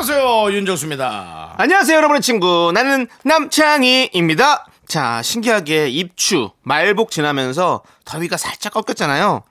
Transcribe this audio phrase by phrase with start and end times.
[0.00, 1.56] 안녕하세요 윤정수입니다.
[1.58, 2.72] 안녕하세요, 여러분의 친구.
[2.72, 4.66] 나는 남창희입니다.
[4.88, 9.42] 자, 신기하게 입추, 말복 지나면서 더위가 살짝 꺾였잖아요.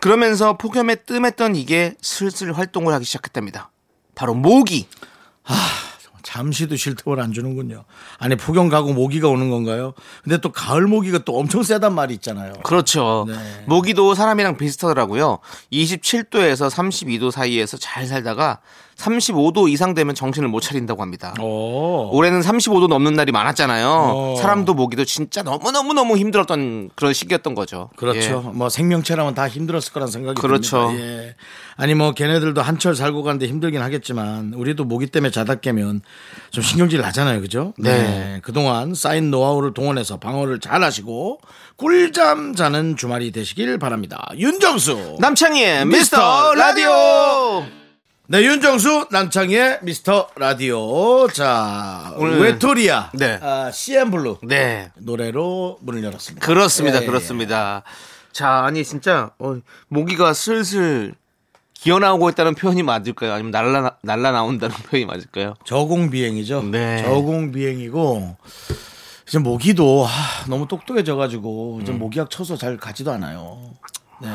[0.00, 3.72] 그러면서 폭염에 뜸했던 이게 슬슬 활동을 하기 시작했답니다.
[4.14, 4.86] 바로 모기.
[6.22, 7.84] 잠시도 쉴 틈을 안 주는군요.
[8.18, 9.94] 아니 폭염 가고 모기가 오는 건가요?
[10.22, 12.52] 근데 또 가을 모기가 또 엄청 세단 말이 있잖아요.
[12.62, 13.24] 그렇죠.
[13.26, 13.64] 네.
[13.66, 15.38] 모기도 사람이랑 비슷하더라고요.
[15.72, 18.60] 27도에서 32도 사이에서 잘 살다가
[18.96, 21.34] 35도 이상 되면 정신을 못 차린다고 합니다.
[21.40, 22.08] 오.
[22.12, 23.88] 올해는 35도 넘는 날이 많았잖아요.
[23.88, 24.36] 어.
[24.40, 27.90] 사람도 모기도 진짜 너무너무 너무 힘들었던 그런 시기였던 거죠.
[27.96, 28.42] 그렇죠.
[28.46, 28.50] 예.
[28.56, 30.88] 뭐 생명체라면 다 힘들었을 거란 생각이 그렇죠.
[30.88, 31.04] 듭니다.
[31.04, 31.34] 예.
[31.76, 36.00] 아니 뭐 걔네들도 한철 살고 가는데 힘들긴 하겠지만 우리도 모기 때문에 자다 깨면
[36.50, 37.42] 좀 신경질 나잖아요.
[37.42, 37.74] 그죠?
[37.76, 38.40] 네.
[38.42, 41.40] 그동안 쌓인 노하우를 동원해서 방어를 잘 하시고
[41.76, 44.26] 꿀잠 자는 주말이 되시길 바랍니다.
[44.36, 45.16] 윤정수.
[45.20, 47.85] 남창희의 미스터 미스터 라디오.
[48.28, 51.28] 네, 윤정수 남창희의 미스터 라디오.
[51.28, 53.10] 자, 오늘- 외톨이야.
[53.14, 53.38] 네.
[53.40, 54.38] 아, CNBLUE.
[54.42, 54.90] 네.
[54.96, 56.44] 노래로 문을 열었습니다.
[56.44, 56.98] 그렇습니다.
[56.98, 57.06] 예, 예.
[57.06, 57.82] 그렇습니다.
[58.32, 59.56] 자, 아니 진짜 어,
[59.88, 61.14] 모기가 슬슬
[61.72, 63.32] 기어 나오고 있다는 표현이 맞을까요?
[63.32, 65.54] 아니면 날라 날라 나온다는 표현이 맞을까요?
[65.64, 66.62] 저공 비행이죠.
[66.64, 67.02] 네.
[67.04, 68.36] 저공 비행이고
[69.28, 71.82] 이제 모기도 하, 너무 똑똑해져 가지고 음.
[71.82, 73.58] 이제 모기약 쳐서 잘 가지도 않아요.
[74.20, 74.28] 네.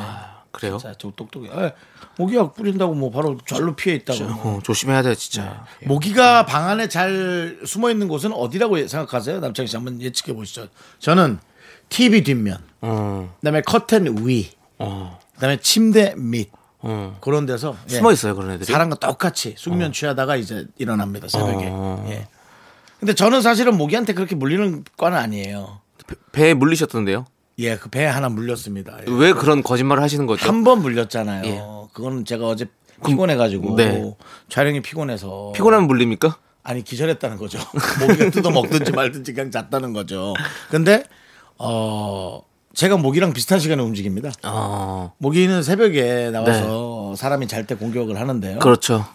[0.51, 0.77] 그래요?
[0.77, 1.49] 자, 저 똑똑해.
[1.49, 1.73] 에,
[2.17, 4.23] 모기약 뿌린다고 뭐 바로 절로 피해 있다고.
[4.25, 5.65] 어, 조심해야 돼요, 진짜.
[5.85, 9.39] 모기가 방 안에 잘 숨어 있는 곳은 어디라고 생각하세요?
[9.39, 10.67] 남창희 씨 한번 예측해 보시죠.
[10.99, 11.39] 저는
[11.89, 17.17] TV 뒷면, 어, 그다음에 커튼 위, 어, 그다음에 침대 밑 어.
[17.21, 17.95] 그런 데서 예.
[17.95, 18.65] 숨어 있어요, 그런 애들이.
[18.71, 21.67] 사람과 똑같이 숙면 취하다가 이제 일어납니다 새벽에.
[21.69, 22.05] 어.
[22.09, 22.27] 예.
[22.99, 25.79] 근데 저는 사실은 모기한테 그렇게 물리는 과는 아니에요.
[26.31, 27.25] 배에 물리셨던데요?
[27.61, 28.97] 예, 그 배 하나 물렸습니다.
[29.07, 29.11] 예.
[29.11, 30.47] 왜 그런 거짓말을 하시는 거죠?
[30.47, 31.45] 한 번 물렸잖아요.
[31.45, 31.61] 예.
[31.93, 32.67] 그거는 제가 어제
[33.05, 34.15] 피곤해가지고 네.
[34.49, 36.37] 촬영이 피곤해서 피곤하면 물립니까?
[36.63, 37.57] 아니 기절했다는 거죠.
[37.99, 40.33] 모기가 뜯어 먹든지 말든지 그냥 잤다는 거죠.
[40.69, 41.03] 근데
[41.57, 42.41] 어
[42.73, 44.31] 제가 모기랑 비슷한 시간에 움직입니다.
[44.43, 48.53] 어, 모기는 새벽에 나와서 사람이 잘 때 공격을 하는데요.
[48.53, 48.59] 네.
[48.59, 49.05] 그렇죠.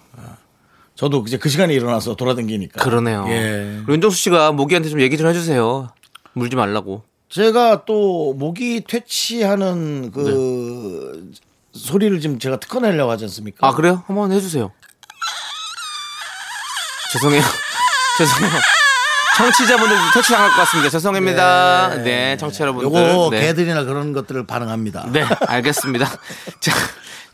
[0.94, 2.82] 저도 이제 그 시간에 일어나서 돌아다니니까.
[2.82, 3.24] 그러네요.
[3.28, 3.80] 예.
[3.88, 5.88] 윤정수 씨가 모기한테 좀 얘기 좀 해주세요.
[6.32, 7.02] 물지 말라고.
[7.36, 11.30] 제가 또 모기 퇴치하는 그
[11.74, 13.58] 소리를 지금 제가 특허내려고 하지 않습니까?
[13.60, 13.66] 네.
[13.70, 14.02] 아 그래요?
[14.06, 14.72] 한번 해주세요.
[17.12, 17.42] 죄송해요.
[18.16, 18.58] 죄송해요.
[19.36, 20.88] 청취자분들 터치당할 것 같습니다.
[20.88, 22.02] 죄송합니다.
[22.04, 22.86] 네, 청취자 여러분들.
[22.86, 23.40] 요거 네.
[23.42, 25.10] 개들이나 그런 것들을 반응합니다.
[25.12, 26.06] 네, 알겠습니다.
[26.60, 26.72] 자,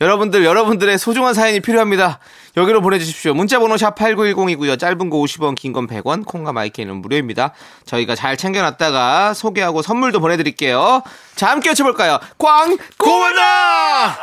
[0.00, 2.18] 여러분들, 여러분들의 소중한 사연이 필요합니다.
[2.56, 3.32] 여기로 보내주십시오.
[3.34, 4.78] 문자번호 샵 8910이고요.
[4.78, 7.52] 짧은 거 50원, 긴 건 100원, 콩과 마이크는 무료입니다.
[7.86, 11.02] 저희가 잘 챙겨놨다가 소개하고 선물도 보내드릴게요.
[11.34, 12.18] 자, 함께 외쳐볼까요?
[12.38, 14.16] 광고나!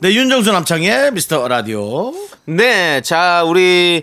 [0.00, 2.12] 네, 윤정수 남창의 미스터 라디오.
[2.44, 4.02] 네, 자, 우리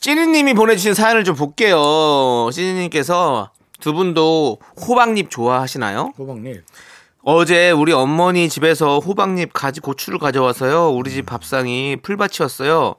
[0.00, 2.50] 찌니님이 보내주신 사연을 좀 볼게요.
[2.52, 6.12] 찌니님께서 두 분도 호박잎 좋아하시나요?
[6.18, 6.62] 호박님.
[7.22, 10.90] 어제 우리 어머니 집에서 호박잎 가지 고추를 가져와서요.
[10.90, 12.94] 우리 집 밥상이 풀밭이었어요.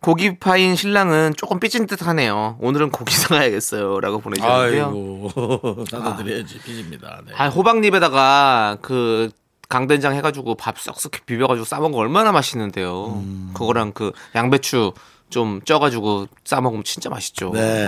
[0.00, 2.56] 고기 파인 신랑은 조금 삐진 듯하네요.
[2.60, 4.00] 오늘은 고기 사가야겠어요.
[4.00, 4.86] 라고 보내주셨는데요.
[4.86, 6.58] 아이고, 사다 드려야지.
[6.60, 7.22] 빚입니다.
[7.26, 7.32] 네.
[7.36, 9.30] 아, 호박잎에다가 그
[9.68, 13.14] 강된장 해가지고 밥 썩썩 비벼가지고 싸 먹으면 얼마나 맛있는데요.
[13.16, 13.50] 음.
[13.54, 14.92] 그거랑 그 양배추
[15.30, 17.50] 좀 쪄가지고 싸 먹으면 진짜 맛있죠.
[17.54, 17.86] 네.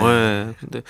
[0.59, 0.83] 근데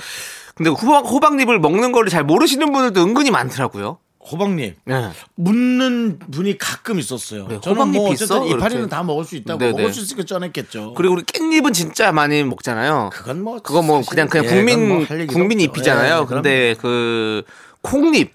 [0.54, 3.98] 근데 호박 호박잎을 먹는 거를 잘 모르시는 분들도 은근히 많더라고요.
[4.30, 4.74] 호박님.
[4.84, 5.10] 네.
[5.36, 7.46] 묻는 분이 가끔 있었어요.
[7.48, 8.24] 네, 저는 호박잎 뭐 있어?
[8.24, 8.88] 어쨌든 이파리는.
[8.88, 9.92] 다 먹을 수 있다고 네, 먹을 네.
[9.92, 10.94] 수 있으니까 쪄냈겠죠.
[10.94, 13.10] 그리고 우리 깻잎은 진짜 많이 먹잖아요.
[13.12, 15.64] 그건 뭐 그거 뭐 그냥 그냥 예, 국민 얘기도 국민 없죠.
[15.64, 16.22] 잎이잖아요.
[16.22, 17.44] 예, 근데 그
[17.82, 18.32] 콩잎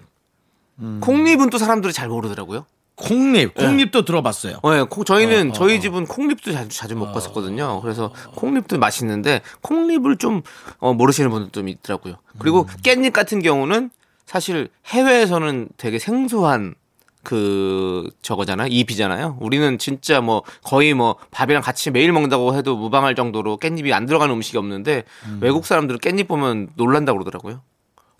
[0.80, 1.00] 음.
[1.02, 2.64] 콩잎은 또 사람들이 잘 모르더라고요.
[2.94, 4.60] 콩잎, 콩잎도 들어봤어요.
[4.62, 5.80] 네, 콩, 저희는 어, 저희 어.
[5.80, 7.80] 집은 콩잎도 자주 자주 먹었었거든요.
[7.80, 10.42] 그래서 콩잎도 맛있는데 콩잎을 좀
[10.78, 12.16] 어, 모르시는 분들도 좀 있더라고요.
[12.38, 12.76] 그리고 음.
[12.82, 13.90] 깻잎 같은 경우는
[14.32, 16.74] 사실 해외에서는 되게 생소한
[17.22, 18.68] 그 저거잖아요.
[18.70, 19.36] 잎이잖아요.
[19.40, 24.34] 우리는 진짜 뭐 거의 뭐 밥이랑 같이 매일 먹는다고 해도 무방할 정도로 깻잎이 안 들어가는
[24.34, 25.38] 음식이 없는데 음.
[25.42, 27.60] 외국 사람들은 깻잎 보면 놀란다고 그러더라고요.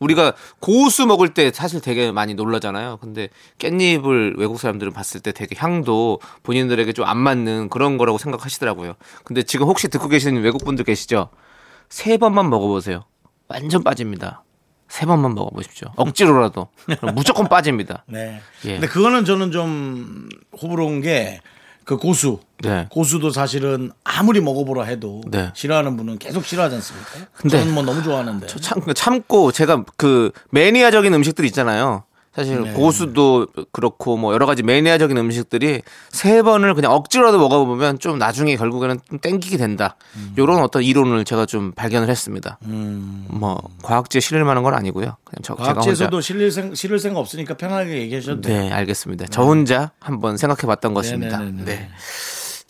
[0.00, 2.98] 우리가 고수 먹을 때 사실 되게 많이 놀라잖아요.
[3.00, 8.96] 근데 깻잎을 외국 사람들은 봤을 때 되게 향도 본인들에게 좀 안 맞는 그런 거라고 생각하시더라고요.
[9.24, 11.30] 근데 지금 혹시 듣고 계시는 외국 분들 계시죠?
[11.88, 13.04] 세 번만 먹어보세요.
[13.48, 14.44] 완전 빠집니다.
[14.92, 15.88] 세 번만 먹어보십시오.
[15.96, 16.68] 억지로라도
[17.14, 18.04] 무조건 빠집니다.
[18.12, 18.42] 네.
[18.66, 18.72] 예.
[18.72, 20.28] 근데 그거는 저는 좀
[20.60, 21.40] 호불호인 게
[21.84, 22.38] 그 고수.
[22.58, 22.86] 네.
[22.90, 25.50] 고수도 사실은 아무리 먹어보라 해도 네.
[25.54, 27.10] 싫어하는 분은 계속 싫어하지 않습니까?
[27.34, 28.46] 근데 저는 뭐 너무 좋아하는데.
[28.46, 32.04] 참 참고 제가 그 매니아적인 음식들 있잖아요.
[32.34, 32.72] 사실 네.
[32.72, 38.98] 고수도 그렇고 뭐 여러 가지 매니아적인 음식들이 세 번을 그냥 억지로라도 먹어보면 좀 나중에 결국에는
[39.08, 39.96] 좀 땡기게 된다.
[40.16, 40.34] 음.
[40.38, 42.58] 요런 어떤 이론을 제가 좀 발견을 했습니다.
[42.62, 45.16] 뭐 과학지에 실릴 만한 건 아니고요.
[45.24, 48.62] 그냥 저 과학지에서도 실릴 생, 실을 생각 없으니까 편하게 얘기하셔도 돼요.
[48.62, 49.26] 네, 알겠습니다.
[49.30, 51.38] 저 혼자 한번 생각해 봤던 것입니다.
[51.38, 51.64] 네네네네.
[51.64, 51.90] 네.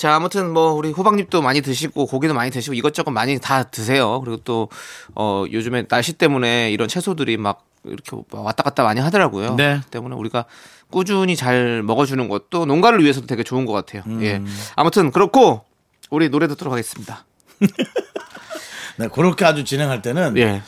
[0.02, 4.20] 자, 아무튼 뭐 우리 호박잎도 많이 드시고 고기도 많이 드시고 이것저것 많이 다 드세요.
[4.20, 4.68] 그리고 또
[5.14, 9.54] 어, 요즘에 날씨 때문에 이런 채소들이 막 이렇게 왔다 갔다 많이 하더라고요.
[9.54, 9.80] 네.
[9.92, 10.46] 때문에 우리가
[10.90, 14.02] 꾸준히 잘 먹어주는 것도 농가를 위해서도 되게 좋은 것 같아요.
[14.22, 14.42] 예.
[14.74, 15.64] 아무튼 그렇고
[16.10, 17.24] 우리 노래 듣도록 하겠습니다.
[18.98, 20.64] 네, 그렇게 아주 진행할 때는 예.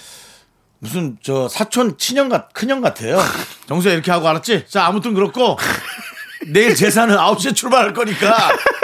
[0.78, 3.18] 무슨 저 사촌 친형 같 큰형 같아요.
[3.66, 4.66] 정수야 이렇게 하고 알았지?
[4.68, 5.58] 자 아무튼 그렇고
[6.48, 8.34] 내일 제사는 9시에 출발할 거니까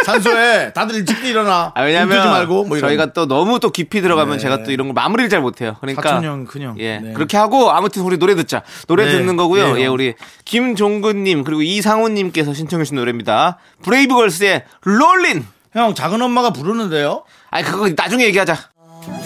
[0.04, 1.72] 산소에 다들 일찍 일어나.
[1.74, 2.78] 아, 지 왜냐면 말고 뭐.
[2.78, 4.42] 저희가 또 너무 또 깊이 들어가면 네.
[4.42, 5.76] 제가 또 이런 걸 마무리를 잘 못해요.
[5.80, 6.76] 그러니까 사촌형 큰형.
[6.78, 7.12] 예 네.
[7.12, 8.62] 그렇게 하고 아무튼 우리 노래 듣자.
[8.86, 9.12] 노래 네.
[9.12, 9.74] 듣는 거고요.
[9.74, 9.94] 네, 예 형.
[9.94, 10.14] 우리
[10.44, 13.58] 김종근님 그리고 이상훈님께서 신청해주신 노래입니다.
[13.82, 15.46] 브레이브걸스의 롤린.
[15.72, 17.24] 형 작은 엄마가 부르는데요.
[17.50, 18.56] 아니 그거 나중에 얘기하자.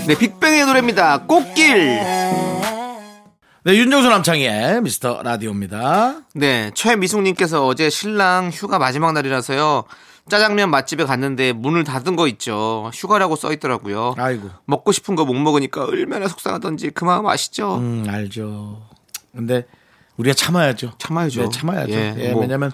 [0.06, 1.22] 네 빅뱅의 노래입니다.
[1.26, 2.53] 꽃길.
[3.66, 6.20] 네 윤정수 남창희의 미스터 라디오입니다.
[6.34, 9.84] 네, 최미숙님께서 어제 신랑 휴가 마지막 날이라서요.
[10.28, 12.90] 짜장면 맛집에 갔는데 문을 닫은 거 있죠.
[12.94, 14.14] 휴가라고 써 있더라고요.
[14.18, 14.50] 아이고.
[14.66, 17.76] 먹고 싶은 거 못 먹으니까 얼마나 속상하던지 그 마음 아시죠?
[17.76, 18.82] 음 알죠.
[19.34, 19.64] 근데
[20.18, 20.92] 우리가 참아야죠.
[20.98, 21.42] 참아야죠.
[21.42, 21.92] 네, 참아야죠.
[21.92, 22.42] 예, 예, 뭐.
[22.42, 22.70] 왜냐면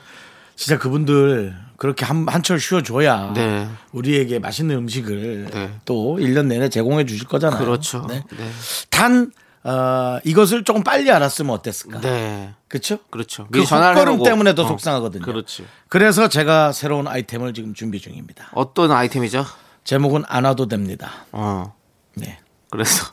[0.57, 3.69] 진짜 그분들 그렇게 한, 한철 쉬어줘야 네.
[3.93, 5.71] 우리에게 맛있는 음식을 네.
[5.85, 7.61] 또 1년 내내 제공해 주실 거잖아요.
[7.65, 8.07] 그렇죠.
[8.09, 8.25] 네.
[8.37, 8.51] 네.
[8.91, 9.33] 단,
[9.63, 12.01] 어, 이것을 조금 빨리 알았으면 어땠을까.
[12.01, 12.55] 네.
[12.69, 12.99] 그렇죠?
[13.11, 13.47] 그렇죠.
[13.51, 14.23] 그 헛걸음.
[14.23, 15.25] 때문에 더 어, 속상하거든요.
[15.25, 15.67] 그렇지.
[15.89, 18.51] 그래서 제가 새로운 아이템을 지금 준비 중입니다.
[18.55, 19.45] 어떤 아이템이죠?
[19.85, 21.11] 제목은 안 와도 됩니다.
[21.33, 21.75] 어.
[22.15, 22.39] 네.
[22.71, 23.07] 그래서.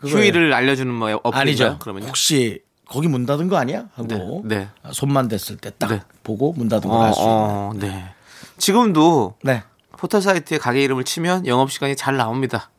[0.06, 1.40] 휴일을 알려주는 뭐 어플인가요?
[1.40, 1.78] 아니죠.
[1.80, 2.06] 그러면요.
[2.06, 3.88] 혹시 거기 문 닫은 거 아니야?
[3.94, 4.68] 하고 네, 네.
[4.92, 6.00] 손만 댔을 때딱 네.
[6.22, 7.32] 보고 문 닫은 걸 어, 알수 있는.
[7.34, 8.14] 어, 네.
[8.58, 9.64] 지금도 네.
[9.92, 12.70] 포털 사이트에 가게 이름을 치면 영업 시간이 잘 나옵니다.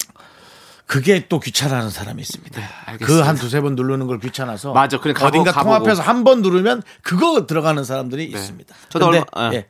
[0.89, 2.59] 그게 또 귀찮아하는 사람이 있습니다.
[2.59, 2.97] 네.
[2.97, 4.99] 그 한 두세 번 누르는 걸 귀찮아서 맞아.
[4.99, 5.75] 그래, 가보- 어딘가 가보고.
[5.77, 8.75] 통합해서 한 번 누르면 그거 들어가는 사람들이 있습니다.
[8.89, 9.57] 저도 근데 얼마- 예.
[9.57, 9.67] 예,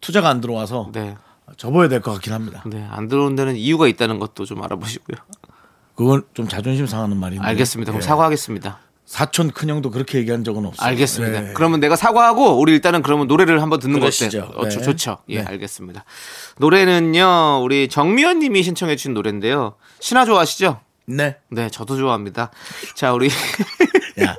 [0.00, 1.16] 투자가 안 들어와서 네.
[1.56, 2.62] 접어야 될 것 같긴 합니다.
[2.66, 5.16] 네, 안 들어온 데는 이유가 있다는 것도 좀 알아보시고요.
[5.96, 7.44] 그건 좀 자존심 상하는 말인데.
[7.44, 7.90] 알겠습니다.
[7.90, 8.06] 그럼 예.
[8.06, 8.78] 사과하겠습니다.
[9.10, 10.86] 사촌 큰형도 그렇게 얘기한 적은 없어요.
[10.86, 11.40] 알겠습니다.
[11.40, 11.52] 네.
[11.54, 14.00] 그러면 내가 사과하고 우리 일단은 그러면 노래를 한번 듣는.
[14.00, 14.52] 어때요?
[14.54, 14.84] 어, 좋- 네.
[14.84, 15.18] 좋죠.
[15.30, 15.44] 예, 네.
[15.48, 16.04] 알겠습니다.
[16.58, 17.60] 노래는요.
[17.64, 19.74] 우리 정미연 님이 신청해 주신 노래인데요.
[19.98, 20.78] 신화 좋아하시죠?
[21.06, 21.38] 네.
[21.50, 22.52] 네, 저도 좋아합니다.
[22.94, 23.28] 자, 우리
[24.22, 24.36] 야.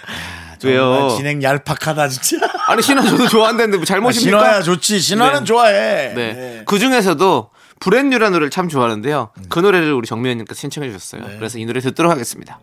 [0.64, 0.80] 왜요?
[0.94, 2.46] 정말 진행 얄팍하다 진짜.
[2.68, 4.38] 아니 신화 저도 좋아한다는데 뭐 잘못입니까?
[4.38, 4.98] 아, 신화야 좋지.
[4.98, 5.44] 신화는 네.
[5.44, 6.14] 좋아해.
[6.14, 6.62] 네.
[6.64, 9.28] 그 중에서도 브랜뉴라는 노래를 참 좋아하는데요.
[9.36, 9.42] 음.
[9.50, 11.20] 그 노래를 우리 정미연 님께서 신청해 주셨어요.
[11.28, 11.36] 네.
[11.36, 12.58] 그래서 이 노래 듣도록 하겠습니다.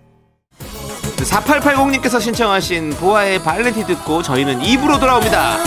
[1.24, 5.58] 4880님께서 신청하신 보아의 발렌티 듣고 저희는 입으로 돌아옵니다.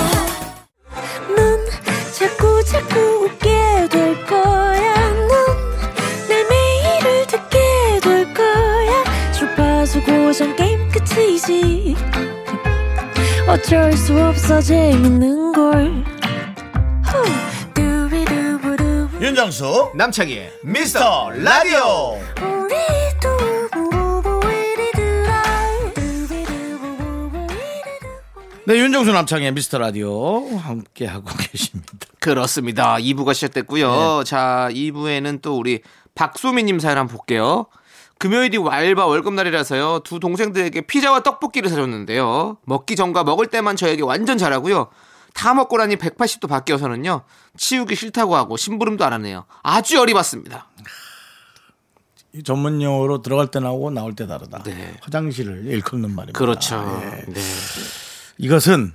[1.34, 1.66] 넌
[2.18, 4.94] 자꾸 자꾸 웃게 될 거야.
[5.12, 9.32] 넌내 매일을 듣게 될 거야.
[9.32, 11.96] 주파수 고정 게임 끝이지.
[13.48, 16.04] 어쩔 수 없어 재밌는 걸.
[17.04, 17.46] 후.
[19.20, 22.18] 윤정수 남창희의 미스터 라디오.
[28.66, 31.88] 네, 윤정수 남창의 미스터 라디오 함께 하고 계십니다.
[32.18, 32.96] 그렇습니다.
[32.96, 34.24] 2부가 시작됐고요.
[34.24, 35.82] 자, 2부에는 또 우리
[36.16, 37.66] 박소미님 사연 한번 볼게요.
[38.18, 40.00] 금요일이 알바 월급날이라서요.
[40.00, 42.56] 두 동생들에게 피자와 떡볶이를 사줬는데요.
[42.64, 44.88] 먹기 전과 먹을 때만 저에게 완전 잘하고요.
[45.32, 47.22] 다 먹고 나니 180도 바뀌어서는요.
[47.56, 49.44] 치우기 싫다고 하고 심부름도 안 하네요.
[49.62, 50.66] 아주 열이 받습니다.
[52.32, 54.62] 이 전문 용어로 들어갈 때 나오고 나올 때 다르다.
[54.64, 54.96] 네.
[55.02, 56.38] 화장실을 일컫는 말입니다.
[56.38, 57.00] 그렇죠.
[57.02, 57.32] 예.
[57.32, 57.40] 네.
[58.38, 58.92] 이것은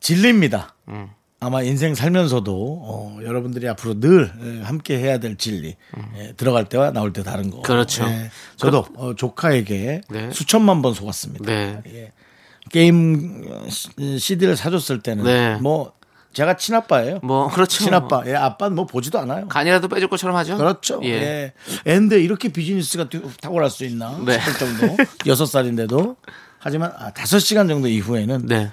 [0.00, 0.74] 진리입니다.
[0.88, 1.08] 음.
[1.38, 5.76] 아마 인생 살면서도 어, 여러분들이 앞으로 늘 예, 함께 해야 될 진리.
[6.16, 7.58] 예, 들어갈 때와 나올 때 다른 거.
[7.58, 7.62] 음.
[7.62, 8.04] 그렇죠.
[8.04, 10.30] 예, 저도 어, 조카에게 네.
[10.32, 11.44] 수천만 번 속았습니다.
[11.44, 11.82] 네.
[11.88, 12.12] 예.
[12.70, 13.44] 게임
[14.18, 15.56] CD를 사줬을 때는 네.
[15.56, 15.92] 뭐
[16.32, 17.20] 제가 친아빠예요.
[17.22, 17.84] 뭐 그렇죠.
[17.84, 18.22] 친아빠.
[18.26, 19.46] 예, 아빠는 뭐 보지도 않아요.
[19.48, 20.56] 간이라도 빼줄 것처럼 하죠.
[20.56, 21.00] 그렇죠.
[21.04, 21.08] 예.
[21.10, 21.52] 예.
[21.86, 24.38] 애인데 이렇게 비즈니스가 뛰- 탁월할 수 있나 네.
[24.40, 24.96] 싶을 정도.
[25.26, 26.16] 여섯 살인데도.
[26.66, 28.72] 하지만 아, 다섯 시간 정도 이후에는 네.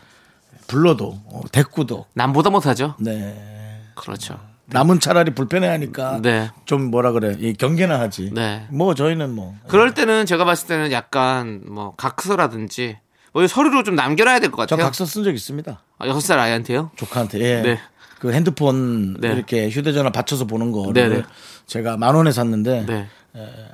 [0.66, 2.96] 불러도 어, 대꾸도 남보다 못하죠.
[2.98, 3.80] 네.
[3.94, 4.40] 그렇죠.
[4.66, 6.50] 남은 차라리 불편해하니까 네.
[6.66, 8.32] 좀 뭐라 그래 이 경계나 하지.
[8.34, 8.66] 네.
[8.72, 12.98] 뭐 저희는 뭐 그럴 때는 제가 봤을 때는 약간 뭐 각서라든지
[13.32, 14.86] 뭐 서류로 좀 남겨놔야 될 것 저 같아요.
[14.88, 15.80] 각서 쓴 적 있습니다.
[16.00, 16.90] 아, 여섯 살 아이한테요?
[16.96, 17.40] 조카한테.
[17.42, 17.62] 예.
[17.62, 17.80] 네.
[18.24, 19.34] 그 핸드폰 네.
[19.34, 21.24] 이렇게 휴대전화 받쳐서 보는 거를 네, 네.
[21.68, 23.08] 제가 만 원에 샀는데 네.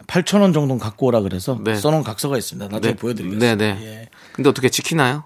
[0.08, 1.76] 8천 원 정도 갖고 오라 그래서 네.
[1.76, 2.68] 써놓은 각서가 있습니다.
[2.76, 3.00] 나중에 네.
[3.00, 3.56] 보여드리겠습니다.
[3.56, 3.86] 네, 네.
[3.86, 4.10] 예.
[4.34, 5.24] 근데 어떻게 지키나요?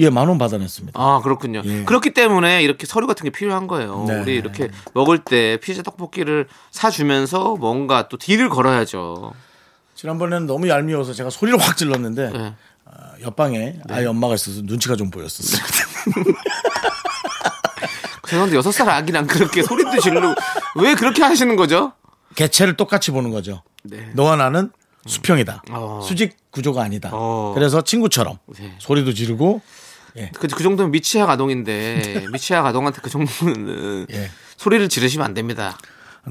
[0.00, 1.00] 예, 만 원 받아냈습니다.
[1.00, 1.62] 아 그렇군요.
[1.64, 1.84] 예.
[1.84, 4.04] 그렇기 때문에 이렇게 서류 같은 게 필요한 거예요.
[4.06, 4.20] 네.
[4.20, 9.32] 우리 이렇게 먹을 때 피자 떡볶이를 사주면서 뭔가 또 딜을 걸어야죠.
[9.94, 12.54] 지난번에는 너무 얄미워서 제가 소리를 확 질렀는데 네.
[12.84, 15.64] 아, 옆방에 아이 엄마가 있어서 눈치가 좀 보였었어요.
[18.26, 20.34] 죄송한데 여섯 살 아기랑 그렇게 소리도 지르고
[20.76, 21.92] 왜 그렇게 하시는 거죠?
[22.34, 23.62] 개체를 똑같이 보는 거죠.
[23.82, 24.10] 네.
[24.14, 24.70] 너와 나는
[25.06, 25.62] 수평이다.
[25.70, 26.00] 어.
[26.02, 27.10] 수직 구조가 아니다.
[27.12, 27.52] 어.
[27.54, 28.74] 그래서 친구처럼 네.
[28.78, 29.62] 소리도 지르고
[30.34, 34.30] 그, 그 정도면 미취학 아동인데 미취학 아동한테 그 정도는 예.
[34.56, 35.76] 소리를 지르시면 안 됩니다.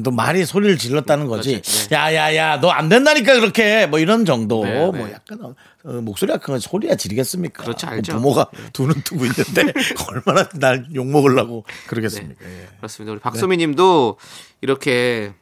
[0.04, 1.62] 또 말이 소리를 질렀다는 거지.
[1.62, 1.96] 네.
[1.96, 4.64] 야야야 너 안 된다니까 그렇게 뭐 이런 정도.
[4.66, 4.86] 네, 네.
[4.98, 7.64] 뭐 약간 어, 어, 목소리가 큰 소리야 지르겠습니까?
[7.64, 8.14] 그렇죠, 그 알죠.
[8.14, 8.18] 네.
[8.20, 9.74] 부모가 두 눈 뜨고 있는데
[10.10, 12.46] 얼마나 날 욕 먹으려고 그러겠습니까?
[12.46, 12.68] 예.
[12.78, 13.14] 그렇습니다.
[13.14, 14.18] 우리 박소미님도
[14.62, 15.34] 이렇게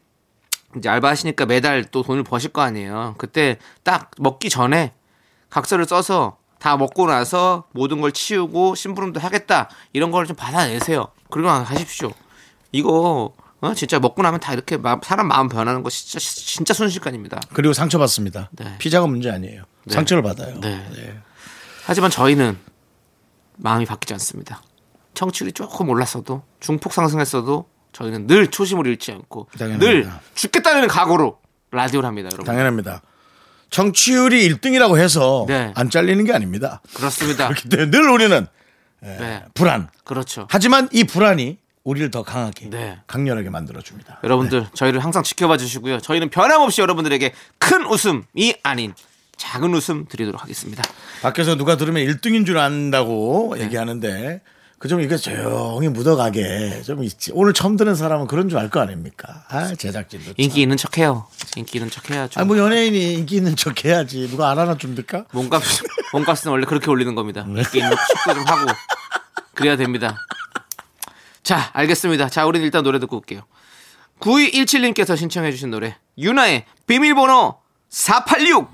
[0.78, 3.16] 이제 알바하시니까 매달 또 돈을 버실 거 아니에요.
[3.18, 4.94] 그때 딱 먹기 전에
[5.50, 11.08] 각서를 써서 다 먹고 나서 모든 걸 치우고 심부름도 하겠다 이런 걸 좀 받아내세요.
[11.30, 12.12] 그리고 하십시오.
[12.72, 13.34] 이거
[13.64, 13.74] 어?
[13.74, 17.40] 진짜 먹고 나면 다 이렇게 마- 사람 마음 변하는 거 진짜 진짜 순식간입니다.
[17.54, 18.50] 그리고 상처 받습니다.
[18.52, 18.76] 네.
[18.78, 19.64] 피자가 문제 아니에요.
[19.86, 19.94] 네.
[19.94, 20.60] 상처를 받아요.
[20.60, 20.86] 네.
[20.98, 21.18] 예.
[21.86, 22.58] 하지만 저희는
[23.56, 24.62] 마음이 바뀌지 않습니다.
[25.14, 29.92] 청취율이 조금 올랐어도 중폭 상승했어도 저희는 늘 초심을 잃지 않고 당연합니다.
[29.92, 31.40] 늘 죽겠다는 각오로
[31.72, 32.46] 라디오를 합니다, 여러분.
[32.46, 33.02] 당연합니다.
[33.70, 35.72] 청취율이 1등이라고 해서 네.
[35.76, 36.82] 안 잘리는 게 아닙니다.
[36.96, 37.50] 그렇습니다.
[37.70, 38.46] 늘 우리는
[39.02, 39.90] 네, 불안.
[40.04, 40.48] 그렇죠.
[40.50, 42.98] 하지만 이 불안이 우리를 더 강하게, 네.
[43.08, 44.20] 강렬하게 만들어줍니다.
[44.24, 46.00] 여러분들 저희를 항상 지켜봐 주시고요.
[46.00, 48.94] 저희는 변함없이 여러분들에게 큰 웃음이 아닌
[49.36, 50.82] 작은 웃음 드리도록 하겠습니다.
[51.22, 52.62] 밖에서 누가 들으면 1등인 줄 네.
[52.62, 54.42] 안다고 얘기하는데
[54.80, 57.32] 그 좀 이게 조용히 묻어가게 좀 있지.
[57.34, 59.46] 오늘 처음 듣는 사람은 그런 줄 알 거 아닙니까?
[59.48, 60.26] 아, 제작진도.
[60.26, 60.34] 참.
[60.38, 61.26] 인기 있는 척 해요.
[61.56, 62.42] 인기 있는 척 해야죠.
[62.42, 64.28] 아, 뭐 연예인이 인기 있는 척 해야지.
[64.30, 65.24] 누가 알아나 줍니까?
[65.32, 65.64] 몸값
[66.12, 67.46] 몸값은 원래 그렇게 올리는 겁니다.
[67.48, 67.92] 인기 있는
[68.26, 68.72] 척도 좀 하고
[69.54, 70.18] 그래야 됩니다.
[71.44, 72.30] 자, 알겠습니다.
[72.30, 73.42] 자, 우리는 일단 노래 듣고 올게요.
[74.20, 77.56] 9217님께서 신청해주신 노래 윤하의 비밀번호
[77.90, 78.72] 486.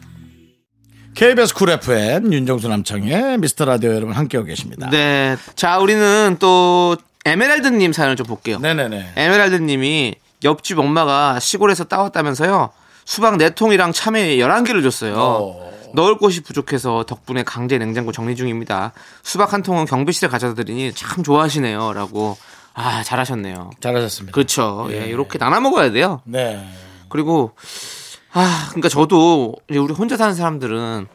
[1.16, 4.90] KBS Cool FM 윤정수 남창희의 미스터 라디오 여러분 함께하고 계십니다.
[4.92, 6.96] 네, 자, 우리는 또
[7.26, 8.60] 에메랄드님 사연을 좀 볼게요.
[8.60, 9.14] 네네네.
[9.16, 12.70] 에메랄드님이 옆집 엄마가 시골에서 따왔다면서요.
[13.04, 15.16] 수박 4통이랑 참외 11개를 줬어요.
[15.18, 15.72] 어.
[15.96, 18.94] 넣을 곳이 부족해서 덕분에 강제 냉장고 정리 중입니다.
[19.24, 21.94] 수박 한 통은 경비실에 가져다 드리니 참 좋아하시네요.
[21.94, 22.38] 라고.
[22.74, 23.72] 아, 잘하셨네요.
[23.80, 24.34] 잘하셨습니다.
[24.34, 24.88] 그렇죠.
[24.92, 26.22] 예, 이렇게 나눠 먹어야 돼요.
[26.26, 26.66] 네.
[27.10, 27.52] 그리고
[28.32, 31.08] 아, 그러니까 저도 우리 혼자 사는 사람들은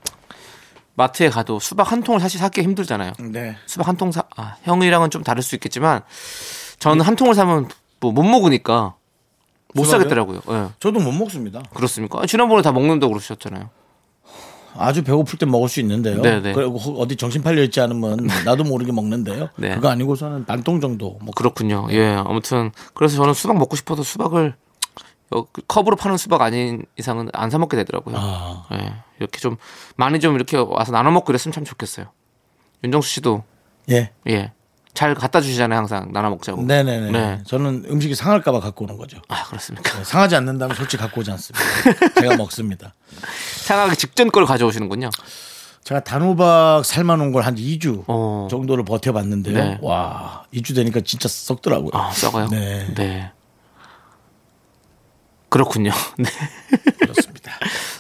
[0.95, 3.13] 마트에 가도 수박 한 통을 사실 사기 힘들잖아요.
[3.21, 3.57] 네.
[3.67, 6.03] 수박 한 통 사, 아, 형이랑은 좀 다를 수 있겠지만
[6.79, 7.69] 저는 한 통을 사면
[8.01, 8.95] 뭐 못 먹으니까
[9.75, 10.03] 못 수박이요?
[10.03, 10.41] 사겠더라고요.
[10.51, 10.69] 예.
[10.79, 11.63] 저도 못 먹습니다.
[11.75, 12.21] 그렇습니까?
[12.23, 13.71] 아, 지난번에 다 먹는다고 그러셨잖아요.
[14.77, 16.21] 아주 배고플 때 먹을 수 있는데요.
[16.23, 16.53] 네네.
[16.53, 19.49] 그리고 어디 정신 팔려 있지 않으면 나도 모르게 먹는데요.
[19.57, 19.75] 네.
[19.75, 21.19] 그거 아니고서는 반통 정도.
[21.23, 21.87] 뭐 그렇군요.
[21.91, 24.55] 예, 아무튼 그래서 저는 수박 먹고 싶어도 수박을
[25.35, 28.17] 여- 그 컵으로 파는 수박 아닌 이상은 안 사 먹게 되더라고요.
[28.19, 28.67] 아.
[28.73, 29.57] 예, 이렇게 좀
[29.97, 32.07] 많이 좀 이렇게 와서 나눠 먹고 이랬으면 참 좋겠어요.
[32.83, 33.43] 윤정수 씨도
[33.91, 34.11] 예.
[34.29, 34.53] 예,
[34.95, 36.63] 잘 갖다 주시잖아요, 항상 나눠 먹자고.
[36.63, 37.11] 네네네.
[37.11, 37.41] 네.
[37.47, 39.19] 저는 음식이 상할까봐 갖고 오는 거죠.
[39.29, 40.05] 아 그렇습니까?
[40.05, 41.61] 상하지 않는다면 솔직히 갖고 오지 않습니다.
[42.21, 42.95] 제가 먹습니다.
[43.65, 45.11] 상하기 직전 걸 가져오시는군요.
[45.83, 48.47] 제가 단호박 삶아놓은 걸 한 2주 어.
[48.51, 49.55] 정도를 버텨봤는데요.
[49.55, 49.79] 네.
[49.83, 51.91] 와, 2주 되니까 진짜 썩더라고요.
[51.93, 52.49] 아, 썩어요?
[52.49, 52.87] 네.
[52.95, 53.33] 네.
[55.51, 55.91] 그렇군요.
[56.19, 56.25] 네.
[57.01, 57.34] 그렇습니다.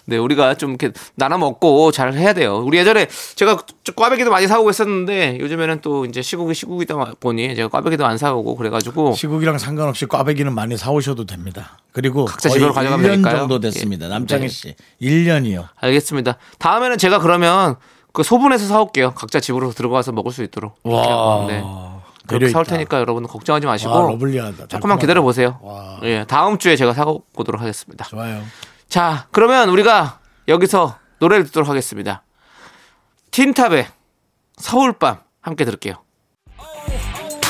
[0.06, 2.58] 네, 우리가 좀 이렇게 나눠 먹고 잘 해야 돼요.
[2.58, 3.06] 우리 예전에
[3.36, 8.18] 제가 좀 꽈배기도 많이 사오고 있었는데 요즘에는 또 이제 시국이 시국이다 보니 제가 꽈배기도 안
[8.18, 11.78] 사오고 그래가지고 시국이랑 상관없이 꽈배기는 많이 사오셔도 됩니다.
[11.92, 13.38] 그리고 각자 집으로 가져가면 1년 되니까요.
[13.38, 14.06] 정도 됐습니다.
[14.06, 14.10] 예.
[14.10, 14.48] 남창희 네.
[14.48, 14.74] 씨.
[15.00, 15.68] 1년이요.
[15.76, 16.36] 알겠습니다.
[16.58, 17.76] 다음에는 제가 그러면
[18.12, 19.12] 그 소분해서 사올게요.
[19.14, 20.76] 각자 집으로 들어가서 먹을 수 있도록.
[20.84, 21.46] 와.
[21.48, 21.62] 네.
[22.26, 22.64] 배려 그렇게 사올.
[22.64, 24.68] 테니까 여러분 걱정하지 마시고 와, 러블리하다.
[24.68, 25.58] 조금만 기다려 보세요.
[25.62, 25.98] 와.
[26.04, 28.04] 예, 다음 주에 제가 사오도록 하겠습니다.
[28.06, 28.42] 좋아요.
[28.94, 32.22] 자, 그러면 우리가 여기서 노래를 듣도록 하겠습니다.
[33.32, 33.88] 틴탑의
[34.56, 35.94] 서울밤 함께 들을게요.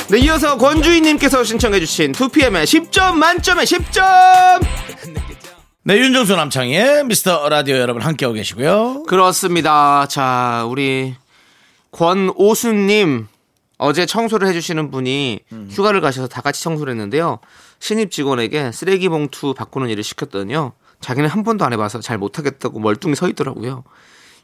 [0.09, 4.65] 네, 이어서 권주희님께서 신청해주신 2PM의 10점 만점에 10점!
[5.83, 9.03] 네, 윤정수 남창희의 미스터 라디오 여러분 함께하고 계시고요.
[9.03, 10.07] 그렇습니다.
[10.07, 11.13] 자, 우리
[11.91, 13.27] 권오수님
[13.77, 17.37] 어제 청소를 해주시는 분이 휴가를 가셔서 다 같이 청소를 했는데요.
[17.77, 20.73] 신입 직원에게 쓰레기 봉투 바꾸는 일을 시켰더니요.
[21.05, 23.83] 자기는 한 번도 안 해봐서 잘 못하겠다고 멀뚱히 서 있더라고요.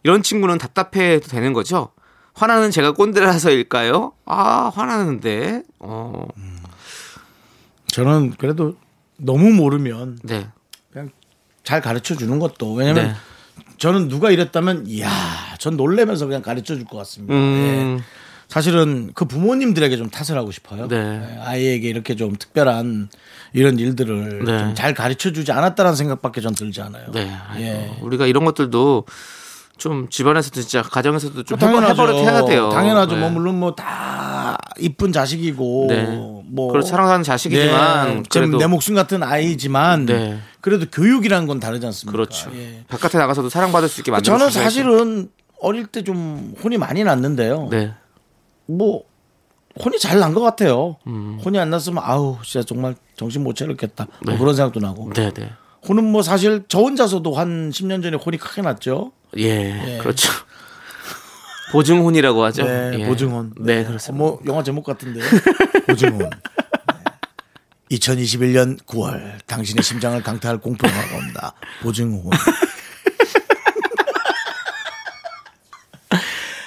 [0.03, 1.89] 이런 친구는 답답해도 되는 거죠?
[2.35, 4.13] 화나는 제가 꼰대라서일까요?
[4.27, 5.63] 아, 화나는데.
[5.79, 6.27] 어,
[7.87, 8.75] 저는 그래도
[9.17, 10.49] 너무 모르면 네.
[10.91, 11.09] 그냥
[11.63, 13.15] 잘 가르쳐 주는 것도 왜냐면 네.
[13.79, 15.09] 저는 누가 이랬다면 이야
[15.57, 17.33] 전 놀래면서 그냥 가르쳐 줄 것 같습니다.
[17.33, 17.97] 음.
[17.99, 18.03] 예.
[18.51, 20.89] 사실은 그 부모님들에게 좀 탓을 하고 싶어요.
[20.89, 20.97] 네.
[20.97, 23.07] 예, 아이에게 이렇게 좀 특별한
[23.53, 24.57] 이런 일들을 네.
[24.59, 27.05] 좀잘 가르쳐 주지 않았다는 생각밖에 전 들지 않아요.
[27.13, 27.31] 네.
[27.59, 27.97] 예.
[28.01, 29.05] 우리가 이런 것들도
[29.77, 31.93] 좀 집안에서도 진짜 가정에서도 좀뭐 당연하죠.
[31.93, 32.69] 해버릇 해야 돼요.
[32.71, 33.15] 당연하죠.
[33.15, 33.21] 네.
[33.21, 36.03] 뭐 물론 뭐 다 이쁜 자식이고 네.
[36.45, 36.89] 뭐 그렇죠.
[36.89, 38.23] 사랑하는 자식이지만 네.
[38.29, 40.39] 그래도 내 목숨 같은 아이지만 네.
[40.59, 42.11] 그래도 교육이라는 건 다르지 않습니까?
[42.11, 42.51] 그렇죠.
[42.53, 42.83] 예.
[42.89, 44.51] 바깥에 나가서도 사랑받을 수 있게 만들어 저는.
[44.51, 45.29] 사실은
[45.61, 47.69] 어릴 때 좀 혼이 많이 났는데요.
[47.71, 47.93] 네.
[48.77, 49.03] 뭐
[49.83, 50.97] 혼이 잘 난 것 같아요.
[51.07, 51.39] 음.
[51.43, 54.07] 혼이 안 났으면 아우 진짜 정말 정신 못 차렸겠다.
[54.25, 54.37] 뭐 네.
[54.39, 55.11] 그런 생각도 나고.
[55.13, 55.51] 네, 네.
[55.87, 59.11] 혼은 뭐 사실 저 혼자서도 한 10년 전에 혼이 크게 났죠.
[59.37, 60.29] 예, 그렇죠.
[61.71, 62.63] 보증혼이라고 하죠.
[62.65, 63.05] 네, 예.
[63.07, 63.53] 보증혼.
[63.57, 64.21] 네, 그렇습니다.
[64.23, 65.21] 뭐 영화 제목 같은데
[65.87, 66.19] 보증혼.
[66.19, 66.29] 네.
[67.91, 71.53] 2021년 9월 당신의 심장을 강타할 공포 영화가 온다.
[71.81, 72.29] 보증혼.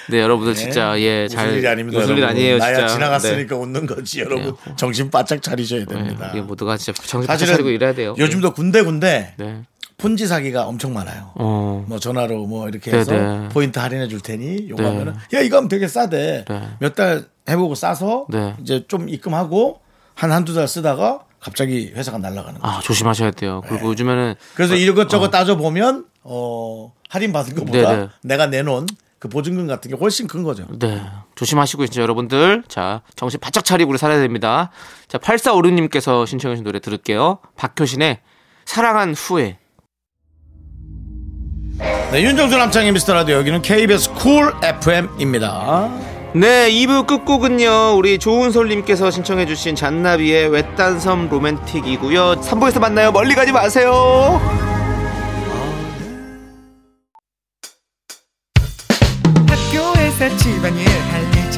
[0.09, 1.99] 네, 여러분들 진짜 예, 잘 웃을 일이 아닙니다.
[1.99, 2.25] 웃을 일.
[2.25, 2.93] 아니에요, 나야 진짜.
[2.93, 4.55] 지나갔으니까 웃는 거지, 여러분.
[4.65, 4.73] 네.
[4.75, 5.85] 정신 바짝 차리셔야 네.
[5.85, 6.31] 됩니다.
[6.33, 8.15] 네, 우리 모두가 진짜 정신 바짝 차리고 일해야 돼요.
[8.17, 9.61] 요즘도 군데군데 네.
[9.97, 11.31] 폰지 사기가 엄청 많아요.
[11.35, 11.85] 어.
[11.87, 13.49] 뭐 전화로 뭐 이렇게 네, 해서 네.
[13.49, 16.45] 포인트 할인해 줄 테니 요거 하면은 야 이거 하면 되게 싸대.
[16.47, 16.61] 네.
[16.79, 18.55] 몇달 해보고 싸서 네.
[18.61, 19.79] 이제 좀 입금하고
[20.13, 22.77] 한 한두 달 쓰다가 갑자기 회사가 날아가는 거예요.
[22.77, 23.61] 아, 조심하셔야 돼요.
[23.69, 28.07] 그리고 요즘에는 그래서 이것저것 따져 보면 어 할인 받은 것보다 네, 네.
[28.23, 28.87] 내가 내놓은
[29.19, 30.65] 그 보증금 같은 게 훨씬 큰 거죠.
[30.77, 31.01] 네.
[31.35, 32.63] 조심하시고 진짜 여러분들.
[32.67, 34.71] 자, 정신 바짝 차리고 우리 살아야 됩니다.
[35.07, 37.39] 자, 8456님께서 신청하신 노래 들을게요.
[37.55, 38.19] 박효신의
[38.65, 39.57] 사랑한 후에.
[42.11, 45.89] 네, 윤정수 남창희의 미스터 라디오 여기는 KBS 쿨 FM입니다.
[46.33, 52.41] 네, 2부 끝곡은요, 우리 조은솔 님께서 신청해 주신 잔나비의 외딴섬 로맨틱이고요.
[52.41, 53.11] 3부에서 만나요.
[53.11, 54.41] 멀리 가지 마세요.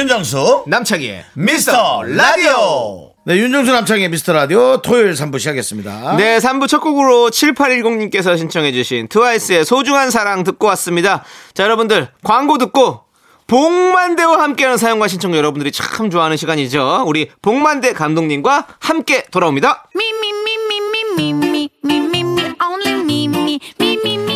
[0.00, 3.12] 윤정수 남창희의 미스터 라디오.
[3.26, 6.16] 네, 윤정수 남창의 미스터 라디오 토요일 3부 시작했습니다.
[6.16, 11.22] 네, 3부 첫 곡으로 7810님께서 신청해주신 트와이스의 소중한 사랑 듣고 왔습니다.
[11.52, 13.02] 자, 여러분들, 광고 듣고,
[13.46, 17.04] 복만대와 함께하는 사연과 신청 여러분들이 참 좋아하는 시간이죠.
[17.06, 19.90] 우리 복만대 감독님과 함께 돌아옵니다.
[19.94, 20.10] Me,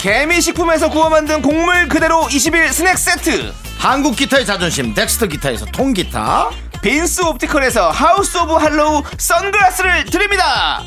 [0.00, 3.52] 개미식품에서 구워 만든 곡물 그대로 20일 스낵 세트.
[3.78, 6.50] 한국 기타의 자존심 덱스터 기타에서 통기타.
[6.80, 10.82] 빈스 옵티컬에서 하우스 오브 할로우 선글라스를 드립니다.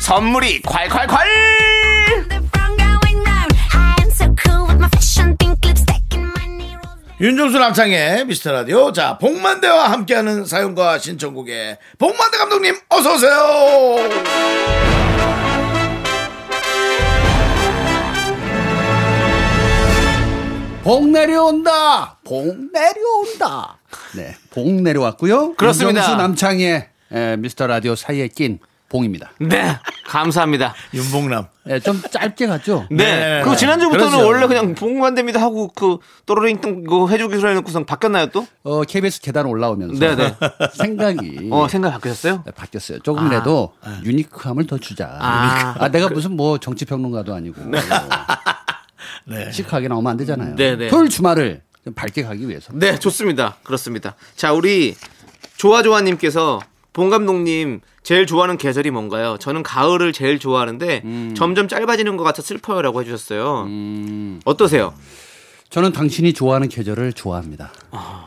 [0.00, 2.46] 선물이 콸콸콸.
[7.18, 8.92] 윤정수 남창희의 미스터 라디오.
[8.92, 14.45] 자 복만대와 함께하는 사연과 신청곡에 복만대 감독님 어서 오세요
[20.86, 22.16] 복 내려온다.
[22.22, 23.76] 복 내려온다.
[24.14, 25.54] 네, 복 내려왔고요.
[25.54, 25.98] 그렇습니다.
[26.00, 29.32] 윤정수 남창의 에, 미스터 라디오 사이에 낀 봉입니다.
[29.40, 30.76] 네, 감사합니다.
[30.94, 31.48] 윤봉남.
[31.70, 32.86] 예, 좀 짧게 갔죠?
[32.92, 33.38] 네.
[33.38, 33.42] 네.
[33.42, 34.28] 그 지난주부터는 그렇죠.
[34.28, 38.46] 원래 그냥 봉만됩니다 하고 그 또로링 똥 그거 해주기로 해놓고선 바뀌었나요 또?
[38.62, 40.36] 어, KBS 계단 올라오면서 네네.
[40.78, 42.44] 생각이 어, 생각 바뀌었어요?
[42.46, 43.00] 네, 바뀌었어요.
[43.00, 43.72] 조금이라도
[44.04, 45.18] 유니크함을 더 주자.
[45.18, 45.74] 아.
[45.80, 47.80] 아, 내가 무슨 뭐 정치 평론가도 아니고 네.
[49.52, 50.54] 시크하게 나오면 안 되잖아요.
[50.56, 50.88] 네 네.
[50.88, 52.72] 토요일 주말을 좀 밝게 가기 위해서.
[52.74, 53.56] 네, 좋습니다.
[53.62, 54.16] 그렇습니다.
[54.34, 54.94] 자, 우리
[55.56, 56.60] 조아조아님께서
[56.92, 59.36] 봉 감독님 제일 좋아하는 계절이 뭔가요?
[59.38, 61.02] 저는 가을을 제일 좋아하는데
[61.36, 63.68] 점점 짧아지는 것 같아 슬퍼요라고 해주셨어요.
[64.44, 64.94] 어떠세요?
[65.68, 67.72] 저는 당신이 좋아하는 계절을 좋아합니다.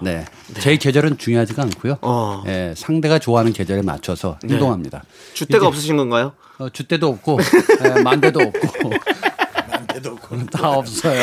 [0.03, 0.25] 네.
[0.59, 1.97] 제 계절은 중요하지가 않고요.
[2.01, 2.43] 어.
[2.47, 5.03] 예, 상대가 좋아하는 계절에 맞춰서 행동합니다.
[5.33, 6.33] 주대가 없으신 건가요?
[6.59, 7.39] 어, 주대도 없고
[7.97, 8.91] 예, 만대도 없고
[10.51, 11.21] 다 없어요.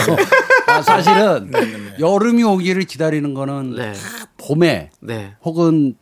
[0.66, 1.50] 아, 사실은
[1.98, 3.92] 여름이 오기를 기다리는 거는 네.
[4.38, 5.34] 봄에 네.
[5.44, 5.94] 혹은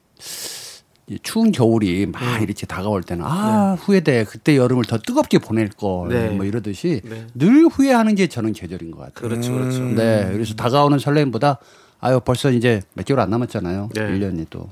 [1.07, 2.43] 이 추운 겨울이 막 음.
[2.43, 6.31] 이렇게 다가올 때는 아 후회돼 그때 여름을 더 뜨겁게 보낼 걸 네.
[6.31, 7.27] 뭐 이러듯이 네.
[7.35, 9.29] 늘 후회하는 게 저는 계절인 것 같아요.
[9.29, 9.81] 그렇죠, 그렇죠.
[9.83, 11.59] 네, 그래서 다가오는 설렘보다
[12.01, 13.91] 아유 벌써 이제 몇 개월 안 남았잖아요.
[13.95, 14.01] 네.
[14.01, 14.71] 1년이 또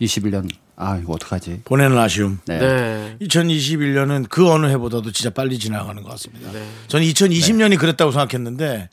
[0.00, 1.62] 21년 아 이거 어떡하지?
[1.64, 2.38] 보내는 아쉬움.
[2.46, 2.58] 네.
[2.58, 3.16] 네.
[3.22, 6.52] 2021년은 그 어느 해보다도 진짜 빨리 지나가는 것 같습니다.
[6.52, 6.62] 네.
[6.88, 8.90] 저는 2020년이 그랬다고 생각했는데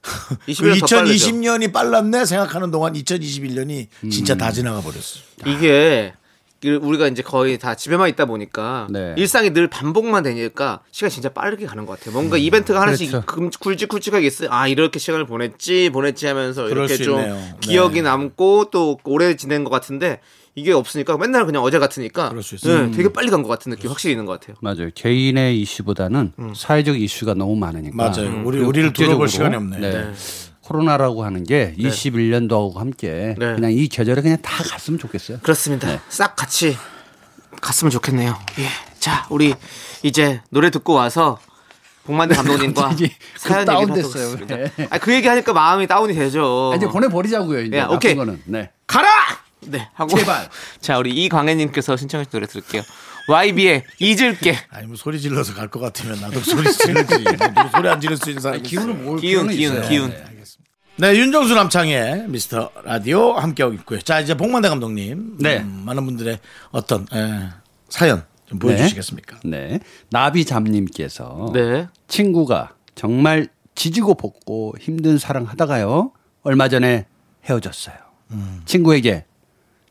[0.00, 1.26] 그 21년 더 빠르죠.
[1.26, 4.38] 2020년이 빨랐네 생각하는 동안 2021년이 진짜 음.
[4.38, 5.24] 다 지나가 버렸어요.
[5.46, 6.12] 이게
[6.64, 9.14] 우리가 이제 거의 다 집에만 있다 보니까 네.
[9.16, 12.12] 일상이 늘 반복만 되니까 시간이 진짜 빠르게 가는 것 같아요.
[12.14, 13.26] 뭔가 이벤트가 하나씩 그렇죠.
[13.26, 14.50] 금- 굵직굵직하게 있어요.
[14.52, 17.34] 아 이렇게 시간을 보냈지 보냈지 하면서 이렇게 수좀 있네요.
[17.34, 17.54] 네.
[17.60, 20.20] 기억이 남고 또 오래 지낸 것 같은데
[20.58, 22.86] 이게 없으니까 맨날 그냥 어제 같으니까 그럴 수 있어요.
[22.86, 24.56] 네, 되게 빨리 간 것 같은 느낌 확실히 있는 것 같아요.
[24.60, 24.90] 맞아요.
[24.94, 27.96] 개인의 이슈보다는 사회적 이슈가 너무 많으니까.
[27.96, 28.42] 맞아요.
[28.44, 29.78] 우리 그리고 우리를 둘러볼 시간이 없네.
[29.78, 29.90] 네.
[29.90, 30.12] 네.
[30.62, 33.54] 코로나라고 하는 게 21년도하고 함께 네.
[33.54, 35.38] 그냥 이 계절에 그냥 다 갔으면 좋겠어요.
[35.42, 35.88] 그렇습니다.
[35.88, 36.00] 네.
[36.08, 36.76] 싹 같이
[37.62, 38.36] 갔으면 좋겠네요.
[38.58, 38.66] 예.
[38.98, 39.54] 자, 우리
[40.02, 41.38] 이제 노래 듣고 와서
[42.04, 43.04] 복만대 감독님과 사연 그
[43.52, 44.46] 얘기를 다운됐어요.
[44.46, 44.72] 네.
[44.90, 46.70] 아, 그 얘기 하니까 마음이 다운이 되죠.
[46.72, 47.62] 아, 이제 보내 버리자고요.
[47.62, 48.14] 이제 야, 나쁜 오케이.
[48.14, 48.42] 거는.
[48.46, 48.70] 네.
[48.86, 49.08] 가라!
[49.70, 50.16] 네, 하고.
[50.16, 50.48] 제발.
[50.80, 52.82] 자, 우리 이광혜님께서 신청하신 노래 들을게요.
[53.28, 54.56] YB의 잊을게.
[54.70, 57.24] 아니 뭐 소리 질러서 갈 것 같으면 나도 소리 지르지.
[57.24, 58.62] 누구 소리 안 지를 수 있는 사람.
[58.62, 59.88] 기운을 모을 기운, 필요는 기운, 있어요.
[59.88, 60.14] 기운.
[61.00, 64.00] 네, 윤정수 남창의 미스터 라디오 함께하고 있고요.
[64.00, 65.36] 자, 이제 복만대 감독님.
[65.38, 65.58] 네.
[65.58, 66.38] 음, 많은 분들의
[66.70, 67.50] 어떤 에,
[67.88, 69.40] 사연 좀 보여주시겠습니까?
[69.44, 69.78] 네.
[70.10, 71.86] 나비잠님께서 네.
[72.08, 76.12] 친구가 정말 지지고 볶고 힘든 사랑 하다가요.
[76.42, 77.06] 얼마 전에
[77.44, 77.94] 헤어졌어요.
[78.64, 79.24] 친구에게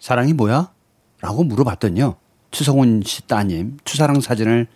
[0.08, 0.72] 사랑이 뭐야?
[1.20, 2.16] 라고 물어봤더니요.
[2.52, 4.68] 추성훈 씨 따님 추사랑 사진을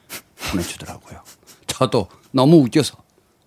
[0.51, 1.21] 보내주더라고요.
[1.67, 2.97] 저도 너무 웃겨서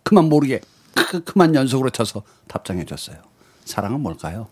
[0.02, 0.62] 그만 모르게
[0.94, 3.18] 크- 그만 연속으로 쳐서 답장해줬어요.
[3.66, 4.48] 사랑은 뭘까요?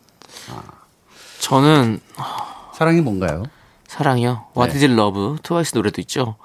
[1.41, 2.01] 저는
[2.75, 3.45] 사랑이 뭔가요?
[3.87, 4.49] 사랑이요.
[4.55, 5.39] What is love?
[5.43, 6.37] 트와이스 노래도 있죠.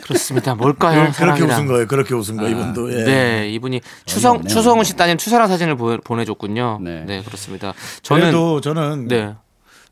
[0.00, 0.54] 그렇습니다.
[0.54, 1.12] 뭘까요?
[1.12, 1.42] 그- 그렇게.
[1.42, 1.86] 웃은 거예요.
[1.86, 2.90] 그렇게 웃은 거 이분도.
[2.98, 3.04] 예.
[3.04, 4.42] 네, 이분이 추성.
[4.46, 6.78] 추성훈 씨 따님 추사랑 사진을 보, 보내줬군요.
[6.80, 7.04] 네.
[7.04, 7.22] 네.
[7.22, 7.74] 그렇습니다.
[8.00, 9.34] 저는 그래도 저는 네,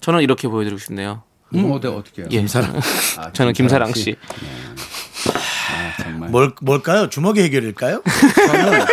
[0.06, 1.24] 저는 이렇게 보여드리고 싶네요.
[1.56, 1.68] 음?
[1.72, 2.28] 어때 어떻게 해요?
[2.30, 2.38] 예,
[3.18, 4.14] 아, 저는 김사랑 씨.
[5.28, 6.30] 아, 정말.
[6.30, 7.08] 뭘 뭘까요?
[7.08, 8.04] 주먹의 해결일까요?
[8.46, 8.86] 저는,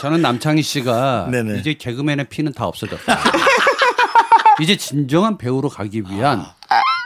[0.00, 1.58] 저는 남창희 씨가 네네.
[1.58, 3.18] 이제 개그맨의 피는 다 없어졌다.
[4.62, 6.42] 이제 진정한 배우로 가기 위한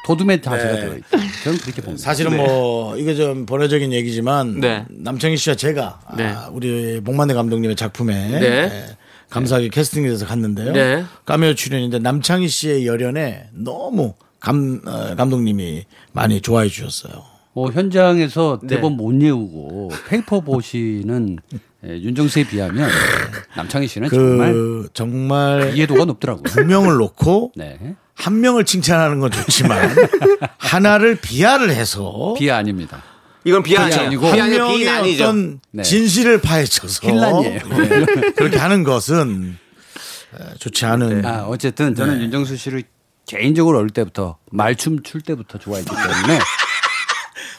[0.06, 0.80] 도둠의 자세가 네.
[0.80, 1.08] 들어있다.
[1.42, 2.04] 저는 그렇게 봅니다.
[2.04, 4.84] 사실은 뭐 이게 좀 번외적인 얘기지만 네.
[4.90, 6.28] 남창희 씨와 제가 네.
[6.28, 8.96] 아, 우리 목만대 감독님의 작품에 네.
[9.32, 10.72] 예, 감사하게 캐스팅돼서 갔는데요.
[10.72, 11.04] 네.
[11.24, 17.24] 까메오 출연인데 남창희 씨의 열연에 너무 감 어, 감독님이 많이 좋아해 주셨어요.
[17.54, 18.76] 뭐 현장에서 네.
[18.76, 21.38] 대본 못 외우고 페이퍼 보시는
[21.84, 22.88] 예, 윤정수에 비하면
[23.56, 26.44] 남창희 씨는 정말 그 정말 이해도가 높더라고요.
[26.44, 27.96] 두 명을 놓고 네.
[28.14, 29.90] 한 명을 칭찬하는 건 좋지만
[30.58, 33.02] 하나를 비하를 해서 비하 아닙니다.
[33.44, 35.24] 이건 비하 아니고 한 명의 아니죠.
[35.24, 35.83] 어떤 네.
[35.83, 37.61] 진실을 파헤쳐서 힐난이에요.
[37.68, 38.05] 네.
[38.37, 39.59] 그렇게 하는 것은
[40.38, 42.24] 에, 좋지 않은 아, 어쨌든 저는 네.
[42.24, 42.85] 윤정수 씨를
[43.26, 46.38] 개인적으로 어릴 때부터 말춤 출 때부터 좋아했기 때문에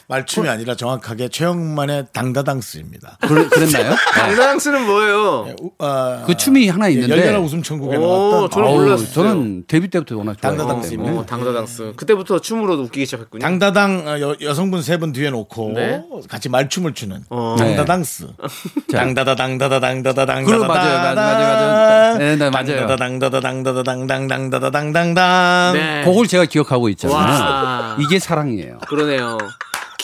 [0.08, 3.18] 말춤이 아니라 정확하게 최영만의 당다당스입니다.
[3.22, 3.94] 그랬, 그랬나요?
[4.14, 5.54] 당당스는 뭐예요?
[5.62, 9.08] 우- 아, 그 춤이 하나 있는데 열렬한 웃음 천국에 오, 나왔던 저는 아우, 몰랐어요.
[9.12, 10.90] 저는 데뷔 때부터 워낙 좋아했기 당다당스.
[10.90, 11.92] 때문에 어, 당다당스.
[11.96, 13.40] 그때부터 춤으로 웃기기 시작했군요.
[13.42, 16.02] 당다당 어, 여, 여성분 세 분 뒤에 놓고 네.
[16.28, 17.56] 같이 말춤을 추는 어.
[17.58, 18.28] 당다당스.
[18.92, 18.98] 자.
[18.98, 22.18] 당다다 당다다 당다다 당다다 그래, 맞아요, 맞아요, 맞아요, 맞아요.
[22.18, 22.86] 네, 네, 맞아요.
[22.86, 25.72] 당다다 당다다 당다다 당당 당다다 당당당.
[25.74, 26.02] 네.
[26.04, 27.16] 그걸 제가 기억하고 있잖아요.
[27.16, 27.96] 와.
[28.00, 28.78] 이게 사랑이에요.
[28.86, 29.38] 그러네요.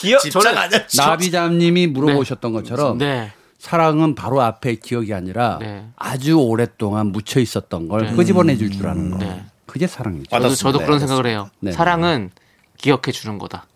[0.01, 0.79] 기억 저는 아니야?
[0.97, 3.31] 나비잠님이 물어보셨던 것처럼 네.
[3.57, 5.85] 사랑은 바로 앞에 기억이 아니라 네.
[5.95, 9.17] 아주 오랫동안 묻혀 있었던 걸 끄집어내 줄 줄 아는 거.
[9.19, 9.43] 네.
[9.65, 10.29] 그게 사랑이죠.
[10.29, 11.49] 저도, 저도 네, 그런 생각을 해요.
[11.59, 11.71] 네.
[11.71, 12.31] 사랑은
[12.77, 13.67] 기억해 주는 거다.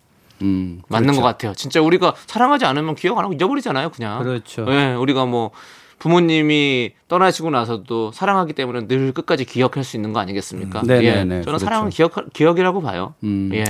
[0.41, 1.21] 음, 맞는 그렇죠.
[1.21, 1.53] 것 같아요.
[1.53, 4.21] 진짜 우리가 사랑하지 않으면 기억 안 하고 잊어버리잖아요, 그냥.
[4.21, 4.65] 그렇죠.
[4.69, 5.51] 예, 우리가 뭐
[5.99, 10.81] 부모님이 떠나시고 나서도 사랑하기 때문에 늘 끝까지 기억할 수 있는 거 아니겠습니까?
[10.81, 11.59] 음, 네네네, 예, 저는 그렇죠.
[11.63, 13.13] 사랑은 기억 기억이라고 봐요.
[13.23, 13.49] 음.
[13.53, 13.63] 예.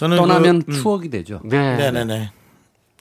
[0.00, 1.40] 저는 떠나면 그, 음, 추억이 되죠.
[1.44, 1.76] 네.
[1.76, 2.32] 네네네.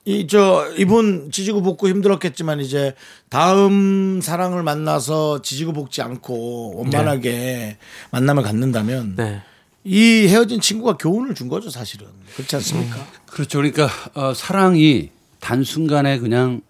[0.06, 2.96] 이 저 이분 지지고 볶고 힘들었겠지만 이제
[3.30, 7.78] 다음 사랑을 만나서 지지고 볶지 않고 원만하게
[8.12, 9.42] 만남을 갖는다면 네.
[9.84, 12.98] 이 헤어진 친구가 교훈을 준 거죠 사실은 그렇지 않습니까?
[13.28, 13.60] 그렇죠.
[13.60, 15.10] 그러니까 어, 사랑이
[15.40, 16.62] 단순간에 그냥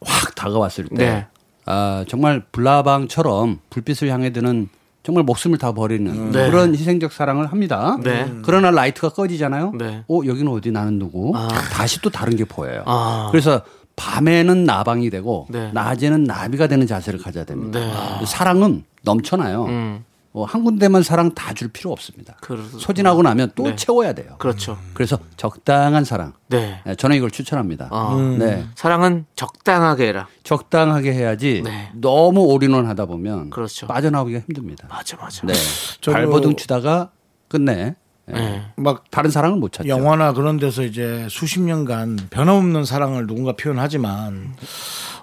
[0.00, 1.26] 확 다가왔을 때 네.
[1.66, 4.68] 아, 정말 불나방처럼 불빛을 향해 드는
[5.06, 6.50] 정말 목숨을 다 버리는 네.
[6.50, 7.96] 그런 희생적 사랑을 합니다.
[8.02, 8.28] 네.
[8.42, 9.74] 그러나 라이트가 꺼지잖아요.
[9.78, 10.02] 네.
[10.08, 11.30] 어, 여기는 어디 나는 누구?
[11.32, 11.46] 아.
[11.70, 12.82] 다시 또 다른 게 보여요.
[12.86, 13.28] 아.
[13.30, 13.62] 그래서
[13.94, 15.70] 밤에는 나방이 되고 네.
[15.72, 17.78] 낮에는 나비가 되는 자세를 가져야 됩니다.
[17.78, 18.26] 네.
[18.26, 19.66] 사랑은 넘쳐나요.
[19.66, 20.04] 음.
[20.36, 22.36] 어, 한 군데만 사랑 다 줄 필요 없습니다.
[22.42, 23.76] 그- 소진하고 나면 또 네.
[23.76, 24.34] 채워야 돼요.
[24.38, 24.76] 그렇죠.
[24.92, 26.34] 그래서 적당한 사랑.
[26.48, 26.82] 네.
[26.84, 27.88] 네, 저는 이걸 추천합니다.
[27.90, 28.36] 아.
[28.38, 28.66] 네.
[28.74, 30.28] 사랑은 적당하게 해라.
[30.44, 31.90] 적당하게 해야지 네.
[31.94, 33.86] 너무 올인원 하다 보면 그렇죠.
[33.86, 34.86] 빠져나오기가 힘듭니다.
[34.90, 35.46] 맞아, 맞아.
[35.46, 35.54] 네.
[36.04, 37.10] 발버둥 치다가
[37.48, 37.94] 끝내.
[38.26, 38.34] 네.
[38.34, 38.62] 네.
[38.76, 39.88] 막 다른 사랑을 못 찾죠.
[39.88, 44.54] 영화나 그런 데서 이제 수십 년간 변함없는 사랑을 누군가 표현하지만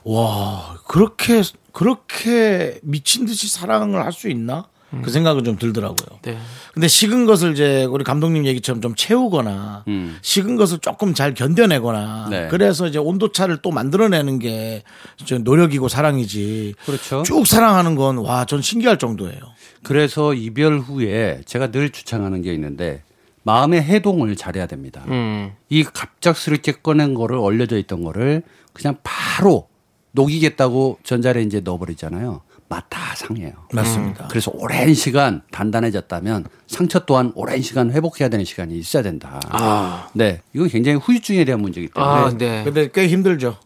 [0.05, 1.41] 와 그렇게
[1.73, 4.65] 그렇게 미친 듯이 사랑을 할 수 있나
[5.01, 6.19] 그 생각은 좀 들더라고요.
[6.21, 6.37] 네.
[6.73, 10.17] 근데 식은 것을 이제 우리 감독님 얘기처럼 좀 채우거나 음.
[10.21, 12.47] 식은 것을 조금 잘 견뎌내거나 네.
[12.49, 16.75] 그래서 이제 온도차를 또 만들어내는 게저 노력이고 사랑이지.
[16.85, 17.23] 그렇죠.
[17.23, 19.39] 쭉 사랑하는 건 와 전 신기할 정도예요.
[19.83, 23.01] 그래서 이별 후에 제가 늘 주창하는 게 있는데
[23.43, 25.03] 마음의 해동을 잘해야 됩니다.
[25.07, 25.51] 음.
[25.69, 29.67] 이 갑작스럽게 꺼낸 거를 얼려져 있던 거를 그냥 바로
[30.11, 32.41] 녹이겠다고 전자레인지에 넣어버리잖아요.
[32.73, 33.51] 맛 다 상해요.
[33.71, 34.27] 맞습니다.
[34.29, 39.39] 그래서 오랜 시간 단단해졌다면 상처 또한 오랜 시간 회복해야 되는 시간이 있어야 된다.
[39.49, 40.07] 아.
[40.13, 40.41] 네.
[40.53, 42.63] 이건 굉장히 후유증에 대한 문제이기 때문에 아, 네.
[42.63, 43.57] 근데 꽤 힘들죠.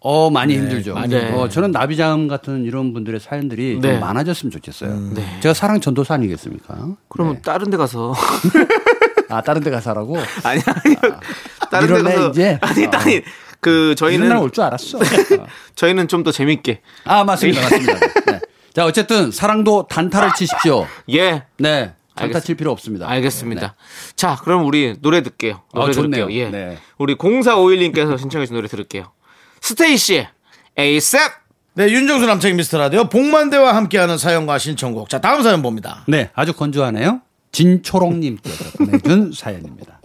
[0.00, 0.94] 어 많이 힘들죠.
[0.94, 1.14] 많이.
[1.16, 3.92] 어, 저는 나비자음 같은 이런 분들의 사연들이 네.
[3.92, 5.12] 좀 많아졌으면 좋겠어요.
[5.14, 5.24] 네.
[5.40, 6.88] 제가 사랑 전도사 아니겠습니까?
[7.08, 7.42] 그러면 네.
[7.42, 8.14] 다른 데 가서
[9.30, 10.16] 아 다른 데 가서 하라고?
[10.44, 10.96] 아니 아니
[11.70, 12.58] 다른 데 가서 이제?
[12.60, 13.22] 아니 아니
[13.58, 14.98] 그 저희는 올줄 알았어.
[15.74, 17.98] 저희는 좀 더 재밌게 아 맞습니다, 맞습니다.
[18.76, 18.82] 네.
[18.82, 20.86] 자 어쨌든 사랑도 단타를 치십시오.
[21.14, 22.40] 예 네, 단타.
[22.40, 23.08] 칠 필요 없습니다.
[23.08, 23.74] 알겠습니다.
[24.16, 25.62] 자, 그럼 우리 노래 듣게요.
[25.72, 26.26] 노래 아, 좋네요.
[26.26, 26.46] 들을게요.
[26.46, 26.50] 예.
[26.50, 26.78] 네.
[26.98, 29.12] 우리 0451님께서 신청해 주신 노래 들을게요.
[29.62, 30.28] 스테이시의
[30.76, 31.20] 에이셉!
[31.74, 35.08] 네, 윤정수 남창희 미스터 라디오 복만대와 함께하는 사연과 신청곡.
[35.08, 36.04] 자, 다음 사연 봅니다.
[36.06, 37.22] 네, 아주 건조하네요.
[37.52, 40.00] 진초롱님께서 보내준 사연입니다.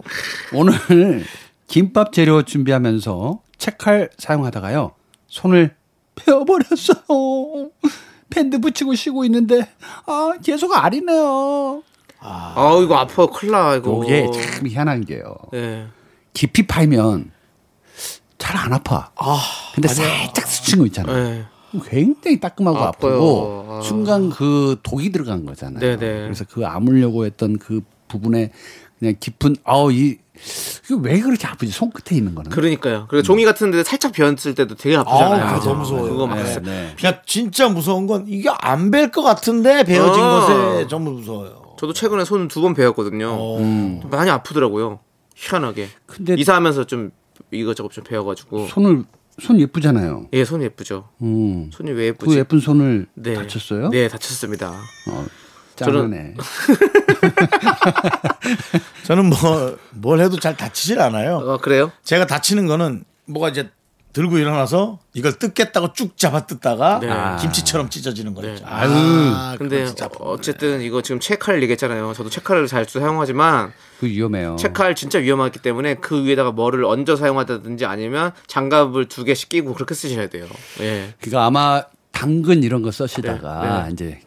[0.54, 1.24] 오늘
[1.66, 4.94] 김밥 재료 준비하면서 책칼 사용하다가요.
[5.28, 5.74] 손을
[6.14, 7.70] 베어버렸어요.
[8.32, 9.68] 밴드 붙이고 쉬고 있는데,
[10.06, 11.82] 아, 계속 아리네요.
[12.20, 13.26] 아, 이거 아파.
[13.26, 14.02] 큰일 나, 이거.
[14.04, 15.34] 이게 참 희한한 게요.
[15.54, 15.86] 예.
[16.32, 17.30] 깊이 파이면
[18.38, 19.10] 잘 안 아파.
[19.74, 21.16] 근데 살짝 스친 거 있잖아요.
[21.16, 21.44] 예.
[21.88, 23.12] 굉장히 따끔하고 아파요.
[23.12, 23.80] 아프고 아.
[23.82, 25.80] 순간 그 독이 들어간 거잖아요.
[25.80, 26.22] 네네.
[26.24, 28.50] 그래서 그 아물려고 했던 그 부분에
[28.98, 30.18] 그냥 깊은 아우 이
[31.02, 32.50] 왜 그렇게 아프지 손끝에 있는 거는.
[32.50, 33.06] 그러니까요.
[33.08, 35.44] 그리고 종이 같은 데 살짝 베었을 때도 되게 아프잖아요.
[35.44, 36.10] 아, 너무 무서워요.
[36.10, 36.36] 그거 막.
[36.36, 36.94] 네, 네.
[36.98, 40.40] 그냥 진짜 무서운 건 이게 안벨것 같은데 베어진 어.
[40.40, 41.74] 것에 전부 무서워요.
[41.78, 43.28] 저도 최근에 손 두 번 베었거든요.
[43.30, 44.00] 어.
[44.10, 45.00] 많이 아프더라고요.
[45.34, 45.88] 희한하게.
[46.06, 47.10] 근데 이사하면서 좀
[47.50, 48.68] 이것저것 좀 베어가지고.
[48.68, 49.04] 손을
[49.40, 50.26] 손 예쁘잖아요.
[50.34, 51.08] 예, 손이 예쁘죠.
[51.22, 51.70] 음.
[51.72, 52.34] 손이 왜 예쁘지?
[52.34, 53.34] 그 예쁜 손을 네.
[53.34, 53.88] 다쳤어요?
[53.88, 54.70] 네, 다쳤습니다.
[55.08, 55.26] 어,
[55.86, 56.34] 저는-.
[59.04, 61.36] 저는 뭐 뭘 해도 잘 다치질 않아요.
[61.36, 61.92] 어, 그래요?
[62.02, 63.70] 제가 다치는 거는 뭐가 이제
[64.12, 67.08] 들고 일어나서 이걸 뜯겠다고 쭉 잡아 뜯다가 네.
[67.40, 68.62] 김치처럼 찢어지는 거 있죠.
[68.62, 68.68] 네.
[68.68, 69.86] 아, 근데.
[70.20, 72.12] 어쨌든 이거 지금 체칼 얘기했잖아요.
[72.12, 74.56] 저도 체칼을 잘 사용하지만 그 위험해요.
[74.58, 79.94] 체칼 진짜 위험하기 때문에 그 위에다가 뭐를 얹어 사용하다든지 아니면 장갑을 두 개씩 끼고 그렇게
[79.94, 80.46] 쓰셔야 돼요.
[80.80, 81.14] 예.
[81.20, 83.90] 그러니까 아마 당근 이런 거 쓰시다가 네, 네.
[83.92, 84.20] 이제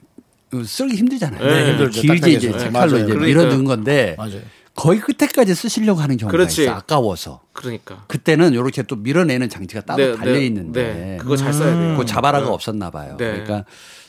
[0.65, 1.43] 쓰기 힘들잖아요.
[1.45, 2.01] 네, 힘들죠.
[2.01, 2.51] 길게 이제.
[2.51, 2.97] 네, 맞아요.
[3.05, 3.13] 이제.
[3.15, 4.41] 밀어넣은 건데 맞아요.
[4.75, 6.63] 거의 끝에까지 쓰시려고 하는 경우가 그렇지.
[6.63, 6.71] 있어.
[6.73, 7.41] 아까워서.
[7.53, 8.03] 그러니까.
[8.07, 11.17] 그때는 이렇게 또 밀어내는 장치가 따로 네, 달려 네, 있는데 네.
[11.19, 11.97] 그거 잘 써야 돼요.
[11.97, 13.15] 그 자바라가 없었나 봐요.
[13.17, 13.31] 네.
[13.31, 13.63] 그러니까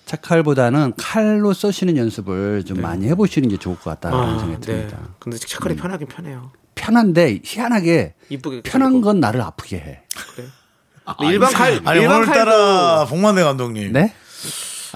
[0.06, 4.72] 차칼보다는 칼로 써시는 연습을 좀 많이 해보시는 게 좋을 것 같다는 아, 생각이 네.
[4.72, 4.98] 듭니다.
[5.18, 6.50] 근데 체칼이 편하긴 편해요.
[6.74, 9.04] 편한데 희한하게 이쁘게 편한 칼이고.
[9.06, 10.02] 건 나를 아프게 해.
[11.16, 13.92] 근데 일반 칼 아니 일반 오늘따라 복만대 감독님.
[13.92, 14.12] 네?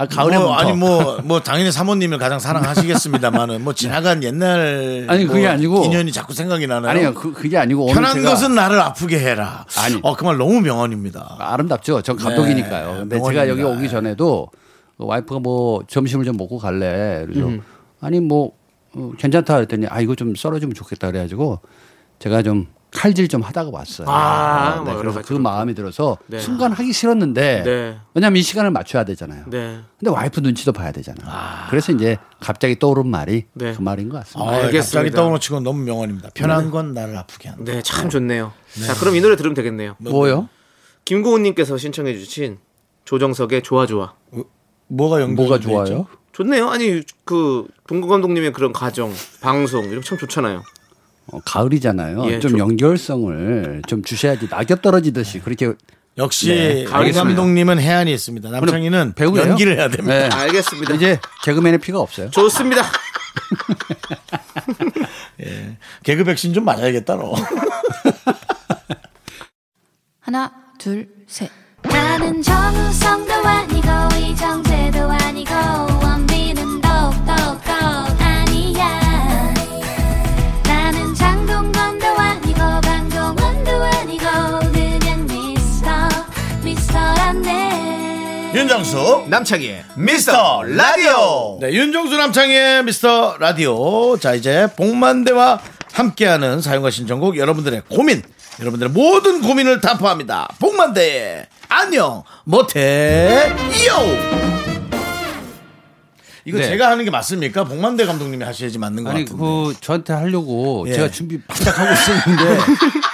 [0.01, 5.25] 아, 가을에 뭐, 뭐, 아니 뭐 뭐 당연히 사모님을 가장 사랑하시겠습니다만은 뭐 지나간 옛날 아니,
[5.25, 6.91] 뭐 그게 아니고- 인연이 자꾸 생각이 나나요?
[6.91, 9.65] 아니요, 그, 그게 아니고 오늘 편한 제가 것은 나를 아프게 해라.
[9.77, 9.99] 아니.
[10.01, 11.35] 어, 그 말 너무 명언입니다.
[11.39, 12.01] 아름답죠.
[12.01, 12.91] 전 감독이니까요.
[12.93, 13.77] 네, 근데 제가 여기 명언입니다.
[13.79, 14.47] 오기 전에도
[14.97, 17.23] 그 와이프가 뭐 점심을 좀 먹고 갈래.
[17.25, 17.61] 그래서 음.
[17.99, 18.51] 아니 뭐
[18.93, 21.59] 어, 괜찮다 그랬더니 아 이거 좀 썰어주면 좋겠다 그래가지고
[22.19, 24.07] 제가 좀 칼질 좀 하다가 왔어요.
[24.09, 26.39] 아, 네, 뭐 그래서 그 마음이 들어서 네.
[26.39, 27.97] 순간 하기 싫었는데 네.
[28.13, 29.45] 왜냐하면 이 시간을 맞춰야 되잖아요.
[29.47, 29.79] 네.
[29.97, 31.25] 근데 와이프 눈치도 봐야 되잖아요.
[31.69, 33.73] 그래서 이제 갑자기 떠오른 말이 네.
[33.73, 34.51] 그 말인 것 같습니다.
[34.51, 34.81] 아, 알겠습니다.
[34.81, 36.29] 갑자기 떠오르는 치고 너무 명언입니다.
[36.33, 37.71] 편한 건 나를 아프게 한다.
[37.71, 38.51] 네, 참 좋네요.
[38.85, 39.95] 자, 그럼 이 노래 들으면 되겠네요.
[39.99, 40.49] 뭐요?
[41.05, 42.59] 김고은님께서 신청해 주신
[43.05, 44.13] 조정석의 좋아 좋아.
[44.87, 46.07] 뭐가 연결 뭐가 좋아요?
[46.33, 46.69] 좋네요.
[46.69, 50.63] 아니 그 동구 감독님의 그런 가정, 방송 이런 거참 좋잖아요.
[51.31, 52.25] 어, 가을이잖아요.
[52.27, 55.73] 예, 좀 좀- 연결성을 좀 주셔야지 낙엽 떨어지듯이 그렇게
[56.17, 57.23] 역시 네, 강 알겠습니다.
[57.23, 58.49] 감독님은 해안이 있습니다.
[58.49, 59.49] 남창희는 배우예요?
[59.51, 60.13] 연기를 해야 됩니다.
[60.13, 60.29] 네.
[60.29, 60.93] 알겠습니다.
[60.95, 62.29] 이제 개그맨의 피가 없어요.
[62.31, 62.83] 좋습니다.
[66.03, 67.33] 개그 백신 좀 맞아야겠다 너.
[70.19, 71.49] 하나, 둘, 셋.
[71.83, 73.87] 나는 정우성도 아니고
[74.19, 75.53] 이정재도 아니고
[88.61, 91.57] 윤정수 남창희의 미스터 라디오.
[91.59, 94.15] 네, 윤정수 남창희의 미스터 라디오.
[94.19, 95.59] 자, 이제 복만대와
[95.93, 98.21] 함께하는 사용과 신청곡 여러분들의 고민,
[98.59, 100.47] 여러분들의 모든 고민을 다 포함합니다.
[100.59, 103.49] 복만대 안녕 못해
[103.87, 104.51] 요.
[106.45, 106.63] 이거 네.
[106.65, 107.63] 제가 하는 게 맞습니까?
[107.63, 109.43] 복만대 감독님이 하셔야지 맞는 것 아니 같은데.
[109.43, 110.93] 그 저한테 하려고 예.
[110.93, 112.59] 제가 준비 바짝 하고 있었는데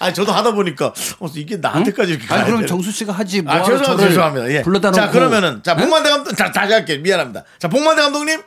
[0.00, 2.68] 아니 저도 하다 보니까 어, 이게 나한테까지 이렇게 아니 가야 그럼 되나?
[2.68, 4.62] 정수 씨가 하지 뭐 아 죄송합니다 죄송합니다 예.
[4.62, 8.40] 불러다 놓고 자 그러면은 자 복만대 감독 자 다시 할게요 미안합니다 자 복만대 감독님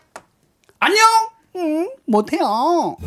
[0.80, 1.00] 안녕
[1.56, 2.98] 응, 못해요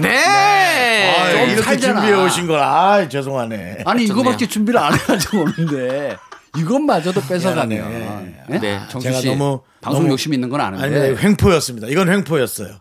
[0.00, 1.14] 네.
[1.16, 2.00] 아, 좀 이렇게 살잖아.
[2.00, 3.84] 준비해 오신 걸, 아, 죄송하네.
[3.84, 6.16] 아니 이거밖에 준비를 안 해가지고 오는데
[6.56, 8.44] 이것마저도 뺏어가면 미안하네.
[8.50, 8.58] 예?
[8.58, 8.80] 네.
[8.88, 11.86] 정수 제가 씨 너무- 방송 너무- 욕심 있는 건 아는데 아니, 네, 횡포였습니다.
[11.88, 12.76] 이건 횡포였어요.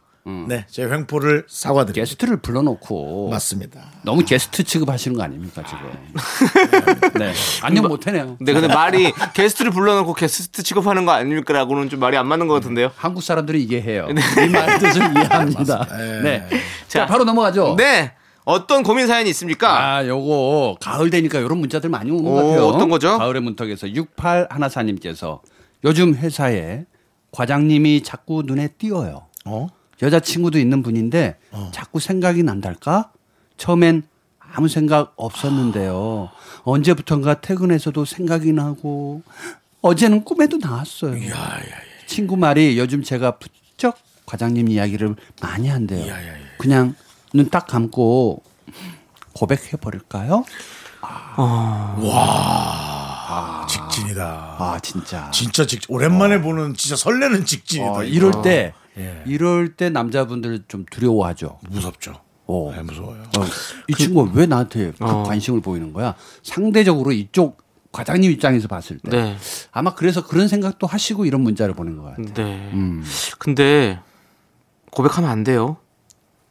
[0.48, 2.02] 네, 제 횡포를 사과드립니다.
[2.02, 3.82] 게스트를 불러놓고 맞습니다.
[4.04, 7.12] 너무 게스트 취급하시는 거 아닙니까 지금?
[7.20, 8.38] 네, 안녕 못해네요.
[8.40, 12.92] 네, 근데 말이 게스트를 불러놓고 게스트 취급하는 거 아닙니까라고는 좀 말이 안 맞는 것 같은데요.
[12.96, 14.08] 한국 사람들이 이해해요.
[14.10, 15.88] 이말 뜻을 이해합니다.
[16.24, 16.48] 네.
[16.88, 17.76] 자, 자, 바로 넘어가죠.
[17.78, 18.14] 네.
[18.46, 19.96] 어떤 고민 사연이 있습니까?
[19.96, 22.68] 아, 요거 가을 되니까 이런 문자들 많이 오는 것 오, 같아요.
[22.68, 23.18] 어떤 거죠?
[23.18, 25.42] 가을의 문턱에서 68 하나사님께서
[25.86, 26.86] 요즘 회사에
[27.32, 29.28] 과장님이 자꾸 눈에 띄어요.
[29.46, 29.68] 어?
[30.04, 31.38] 여자친구도 있는 분인데
[31.72, 33.12] 자꾸 생각이 난달까?
[33.58, 34.04] 처음엔
[34.56, 36.30] 아무 생각 없었는데요.
[36.63, 39.24] 언제부턴가 퇴근해서도 생각이 나고
[39.82, 41.16] 어제는 꿈에도 나왔어요.
[42.06, 46.13] 친구 말이 요즘 제가 부쩍 과장님 이야기를 많이 한대요.
[46.58, 46.96] 그냥
[47.34, 48.44] 눈 딱 감고
[49.34, 50.46] 고백해 버릴까요?
[53.68, 54.24] 직진이다.
[54.60, 55.32] 아 진짜.
[55.32, 57.92] 진짜 직 오랜만에 보는 진짜 설레는 직진이다.
[57.92, 58.04] 어.
[58.04, 59.24] 이럴 때 예.
[59.26, 61.60] 이럴 때 남자분들 좀 두려워하죠.
[61.70, 62.14] 무섭죠.
[62.46, 62.72] 어.
[62.76, 63.22] 네, 무서워요.
[63.38, 63.44] 어,
[63.88, 66.14] 이 친구가 왜 나한테 그 관심을 보이는 거야?
[66.44, 69.38] 상대적으로 이쪽 과장님 입장에서 봤을 때 네.
[69.72, 72.34] 아마 그래서 그런 생각도 하시고 이런 문자를 보낸 것 같아요.
[72.34, 72.70] 네.
[72.74, 73.04] 음.
[73.40, 74.00] 근데
[74.92, 75.78] 고백하면 안 돼요.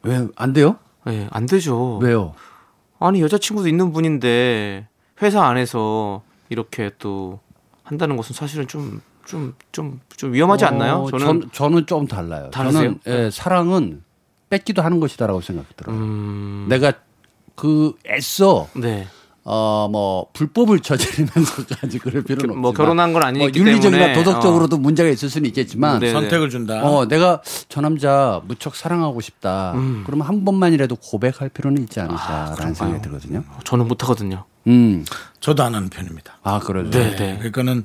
[0.02, 0.76] 왜 안 돼요?
[1.04, 1.98] 네, 안 되죠.
[1.98, 2.34] 왜요?
[2.98, 4.86] 아니 여자친구도 있는 분인데
[5.20, 7.40] 회사 안에서 이렇게 또
[7.82, 11.02] 한다는 것은 사실은 좀 좀 좀 좀 위험하지 않나요?
[11.02, 12.48] 어, 저는 전, 저는 좀 달라요.
[12.50, 12.94] 다르세요?
[13.02, 14.04] 저는 예, 사랑은
[14.50, 15.96] 뺏기도 하는 것이다라고 생각이 들어요.
[15.96, 16.92] 음, 내가
[17.56, 19.08] 그 애써 네.
[19.42, 25.08] 어뭐 불법을 저지르면서까지 그럴 필요는 없지만 뭐 결혼한 건 아니기 뭐 윤리적이나 때문에, 도덕적으로도 문제가
[25.08, 26.12] 있을 수는 있겠지만 네.
[26.12, 26.84] 선택을 준다.
[26.84, 29.72] 어 내가 저 남자 무척 사랑하고 싶다.
[29.74, 30.04] 음.
[30.06, 33.42] 그러면 한 번만이라도 고백할 필요는 있지 아, 않을까라는 생각이 들거든요.
[33.64, 34.44] 저는 못 하거든요.
[34.68, 35.04] 음.
[35.40, 36.38] 저도 안 하는 편입니다.
[36.44, 36.96] 아 그러죠.
[36.96, 37.36] 네, 네.
[37.38, 37.84] 그러니까는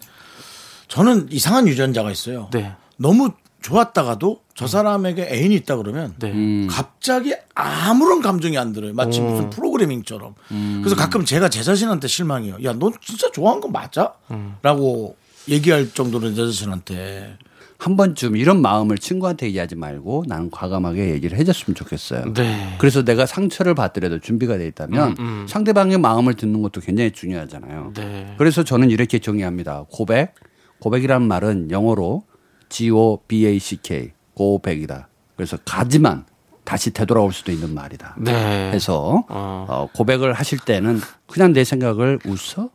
[0.88, 2.50] 저는 이상한 유전자가 있어요.
[2.54, 2.74] 네.
[2.98, 6.32] 너무 좋았다가도 저 사람에게 애인이 있다 그러면 네.
[6.32, 6.68] 음.
[6.70, 8.94] 갑자기 아무런 감정이 안 들어요.
[8.94, 10.36] 마치 무슨 프로그래밍처럼.
[10.82, 12.58] 그래서 가끔 제가 제 자신한테 실망해요.
[12.64, 14.14] 야, 넌 진짜 좋아한 거 맞아?
[14.62, 15.16] 라고
[15.50, 17.38] 얘기할 정도로 제 자신한테.
[17.80, 22.34] 한 번쯤 이런 마음을 친구한테 얘기하지 말고 나는 과감하게 얘기를 해줬으면 좋겠어요.
[22.34, 22.76] 네.
[22.80, 27.94] 그래서 내가 상처를 받더라도 준비가 돼 있다면 상대방의 마음을 듣는 것도 굉장히 중요하잖아요.
[27.96, 28.34] 네.
[28.38, 29.86] 그래서 저는 이렇게 정의합니다.
[29.92, 30.34] 고백.
[30.80, 32.24] 고백이란 말은 영어로
[32.70, 34.12] G-O-B-A-C-K.
[34.34, 35.08] 고백이다.
[35.36, 36.26] 그래서 가지만
[36.64, 38.16] 다시 되돌아올 수도 있는 말이다.
[38.20, 38.72] 네.
[38.72, 39.66] 해서 어.
[39.70, 42.70] 어, 고백을 하실 때는 그냥 내 생각을 웃어?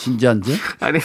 [0.00, 0.54] 진지한지?
[0.80, 0.98] 아니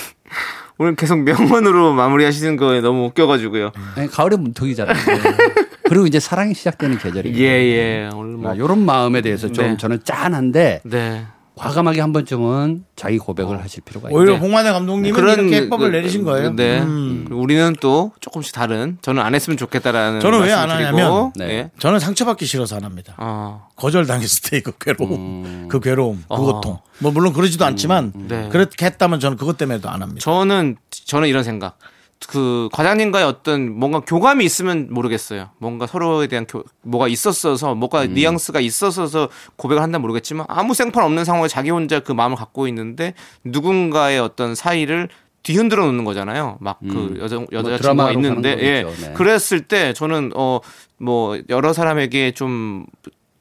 [0.78, 3.72] 오늘 계속 명언으로 마무리하시는 거에 너무 웃겨가지고요.
[3.96, 4.96] 아니, 가을의 문턱이잖아요.
[5.84, 7.38] 그리고 이제 사랑이 시작되는 계절이에요.
[7.38, 8.10] 예, 예.
[8.14, 8.54] 오늘 뭐.
[8.54, 9.78] 이런 마음에 대해서 좀 네.
[9.78, 11.26] 저는 짠한데 네.
[11.60, 14.18] 과감하게 한 번쯤은 자기 고백을 하실 필요가 있죠.
[14.18, 16.56] 오히려 봉만의 감독님은 이렇게 해법을 그- 내리신 거예요.
[16.56, 16.80] 네.
[16.80, 17.28] 음.
[17.32, 18.98] 우리는 또 조금씩 다른.
[19.02, 20.20] 저는 안 했으면 좋겠다라는.
[20.22, 21.46] 저는 왜 안 하냐면 네.
[21.50, 21.72] 예.
[21.80, 23.14] 저는 상처받기 싫어서 안 합니다.
[23.18, 23.68] 어.
[23.76, 26.38] 거절당했을 때 그 괴로움, 그 괴로움, 그 어.
[26.54, 26.80] 고통.
[27.00, 28.50] 뭐 물론 그러지도 않지만 네.
[28.52, 30.22] 그렇게 했다면 저는 그것 때문에도 안 합니다.
[30.22, 31.78] 저는 저는 이런 생각.
[32.28, 35.50] 그 과장님과의 어떤 뭔가 교감이 있으면 모르겠어요.
[35.58, 38.14] 뭔가 서로에 대한 교, 뭐가 있었어서 뭐가 음.
[38.14, 43.14] 뉘앙스가 있었어서 고백을 한다 모르겠지만 아무 생판 없는 상황에 자기 혼자 그 마음을 갖고 있는데
[43.44, 45.08] 누군가의 어떤 사이를
[45.44, 46.58] 뒤흔들어 놓는 거잖아요.
[46.60, 48.84] 막그 여자 여자친구가 뭐 드라마로 있는데 가는 예.
[48.84, 49.14] 네.
[49.14, 50.60] 그랬을 때 저는 어
[51.00, 52.86] 뭐 여러 사람에게 좀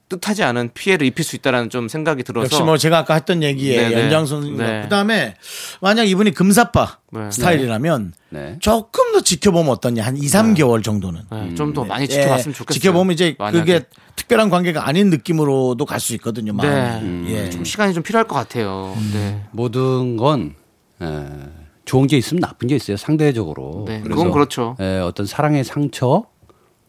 [0.08, 3.88] 뜻하지 않은 피해를 입힐 수 있다라는 좀 생각이 들어서 역시 뭐 제가 아까 했던 얘기에
[3.88, 4.02] 네네.
[4.04, 4.56] 연장선.
[4.56, 4.82] 네.
[4.82, 5.34] 그다음에
[5.80, 7.30] 만약 이분이 금사빠 네.
[7.30, 8.56] 스타일이라면 네.
[8.60, 11.22] 조금 더 지켜보면 어떠냐 한 2, 3개월 정도는.
[11.30, 12.78] 네, 좀더 많이 예, 지켜봤으면 좋겠어요.
[12.80, 13.58] 지켜보면 이제 만약에.
[13.58, 13.86] 그게
[14.16, 16.52] 특별한 관계가 아닌 느낌으로도 갈 수 있거든요.
[16.56, 16.66] 네.
[16.66, 17.30] 마음이.
[17.32, 17.50] 예.
[17.50, 18.96] 좀 시간이 좀 필요할 것 같아요.
[19.12, 19.42] 네.
[19.52, 20.54] 모든 건
[21.00, 21.06] 에,
[21.84, 22.96] 좋은 게 있으면 나쁜 게 있어요.
[22.96, 23.84] 상대적으로.
[23.86, 24.76] 네, 그래서, 그건 그렇죠.
[24.80, 26.24] 에, 어떤 사랑의 상처,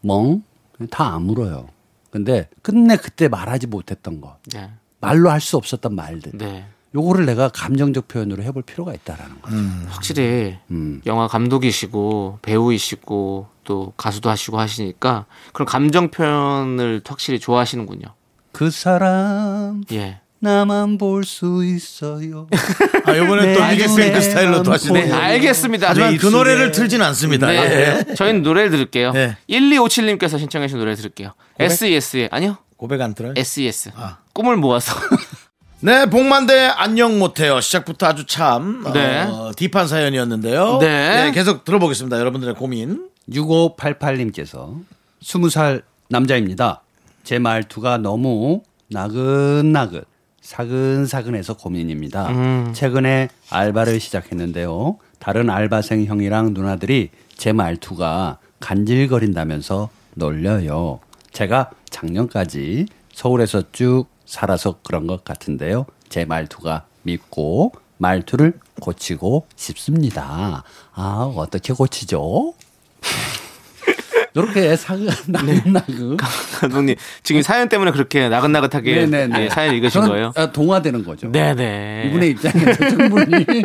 [0.02, 1.68] 멍다 아물어요.
[2.10, 4.70] 근데 끝내 그때 말하지 못했던 거, 네.
[5.00, 6.66] 말로 할 수 없었던 말들, 네.
[6.94, 9.56] 요거를 내가 감정적 표현으로 해볼 필요가 있다라는 거죠.
[9.88, 11.00] 확실히 음.
[11.06, 18.06] 영화 감독이시고 배우이시고 또 가수도 하시고 하시니까 그런 감정 표현을 확실히 좋아하시는군요.
[18.52, 20.20] 그 사람 예.
[20.40, 22.48] 나만 볼 수 있어요.
[23.04, 25.04] 아, 요번에 또 네, 네, 스타일로 또 네, 하시네.
[25.06, 25.90] 네, 알겠습니다.
[25.90, 27.46] 하지만 네, 그 노래를 틀진 않습니다.
[27.46, 28.04] 네.
[28.08, 28.14] 예.
[28.14, 29.12] 저희는 노래를 들을게요.
[29.12, 29.36] 네.
[29.50, 31.32] 1257님께서 신청해 주신 노래 들을게요.
[31.58, 32.56] SES의 아니요.
[32.76, 33.34] 고백 안 들어요?
[33.36, 33.90] SES.
[33.94, 34.18] 아.
[34.32, 34.94] 꿈을 모아서.
[35.80, 37.60] 네, 복만대 안녕 못해요.
[37.60, 39.22] 시작부터 아주 참 네.
[39.22, 40.78] 어, 딥한 사연이었는데요.
[40.80, 41.32] 네.
[41.34, 42.18] 계속 들어보겠습니다.
[42.18, 43.08] 여러분들의 고민.
[43.30, 44.82] 6588님께서
[45.22, 46.82] 20살 남자입니다.
[47.24, 50.09] 제 말투가 너무 나긋나긋
[50.40, 52.28] 사근사근해서 고민입니다.
[52.30, 52.72] 음.
[52.74, 54.98] 최근에 알바를 시작했는데요.
[55.18, 61.00] 다른 알바생 형이랑 누나들이 제 말투가 간질거린다면서 놀려요.
[61.32, 65.86] 제가 작년까지 서울에서 쭉 살아서 그런 것 같은데요.
[66.08, 70.64] 제 말투가 밉고 말투를 고치고 싶습니다.
[70.94, 72.54] 아, 어떻게 고치죠?
[74.34, 74.76] 이렇게
[75.26, 76.16] 나긋나긋
[76.60, 79.44] 감독님 지금 사연 때문에 그렇게 나긋나긋하게 네네네.
[79.44, 80.32] 예, 사연 읽으신 거예요?
[80.36, 81.30] 아, 동화되는 거죠.
[81.32, 82.04] 네네.
[82.08, 83.44] 이분의 입장에서 충분히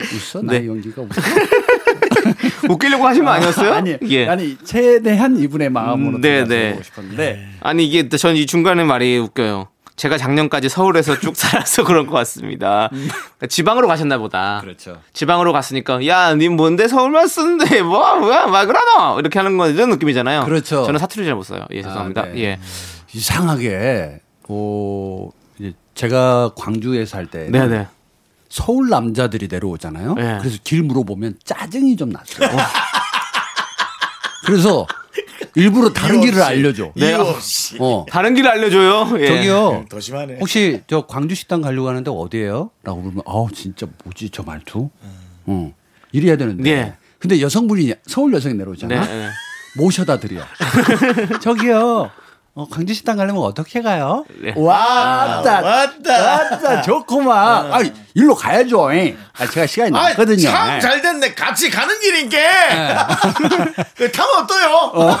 [0.00, 0.46] 웃어 네.
[0.58, 1.08] 나의 연기가 웃어.
[2.68, 3.72] 웃기려고 하신 거 아니었어요?
[3.72, 4.26] 아니, 예.
[4.28, 6.78] 아니 최대한 이분의 마음으로 음, 네, 네.
[6.82, 9.68] 싶었는데 아니 이게 전 이 중간에 말이 웃겨요.
[9.96, 12.88] 제가 작년까지 서울에서 쭉 살아서 그런 것 같습니다.
[12.90, 14.60] 그러니까 지방으로 가셨나 보다.
[14.62, 15.00] 그렇죠.
[15.12, 19.90] 지방으로 갔으니까 야, 니 뭔데 서울만 쓰는데 뭐 뭐야, 막 그러노 이렇게 하는 건 이런
[19.90, 20.44] 느낌이잖아요.
[20.44, 20.84] 그렇죠.
[20.84, 21.66] 저는 사투리 잘 못 써요.
[21.70, 22.22] 예, 죄송합니다.
[22.22, 22.40] 아, 네.
[22.44, 22.60] 예,
[23.12, 25.28] 이상하게 어,
[25.94, 27.86] 제가 광주에 살 때 네, 네.
[28.48, 30.14] 서울 남자들이 내려오잖아요.
[30.14, 30.38] 네.
[30.40, 32.48] 그래서 길 물어보면 짜증이 좀 났어요.
[34.46, 34.86] 그래서
[35.54, 36.92] 일부러 다른 길을 알려줘.
[36.96, 37.14] 네.
[37.14, 37.76] 없이.
[37.80, 38.04] 어.
[38.08, 39.20] 다른 길 알려줘요.
[39.20, 39.26] 예.
[39.26, 39.86] 저기요.
[39.88, 40.36] 더 심하네.
[40.40, 42.70] 혹시 저 광주 식당 가려고 하는데 어디예요?
[42.82, 44.90] 라고 물으면 아우 진짜 뭐지 저 말투?
[45.46, 45.74] 어.
[46.12, 46.70] 이래야 되는데.
[46.70, 46.94] 예.
[47.18, 49.04] 근데 여성분이 서울 여성이 내려오잖아.
[49.04, 49.28] 네, 네.
[49.76, 50.42] 모셔다 드려.
[51.40, 52.10] 저기요.
[52.54, 54.24] 어, 광주 식당 가려면 어떻게 가요?
[54.42, 54.52] 네.
[54.56, 55.60] 왔다.
[55.60, 56.22] 왔다.
[56.22, 56.82] 왔다.
[56.82, 57.72] 좋구만.
[57.72, 57.78] 아,
[58.14, 58.92] 일로 가야죠.
[58.92, 59.16] 잉.
[59.38, 60.48] 아, 제가 시간이 아, 남거든요.
[60.48, 60.52] 예.
[60.52, 61.34] 참잘 됐네.
[61.34, 62.38] 같이 가는 길인게.
[63.96, 64.92] 그 타면 어떠요?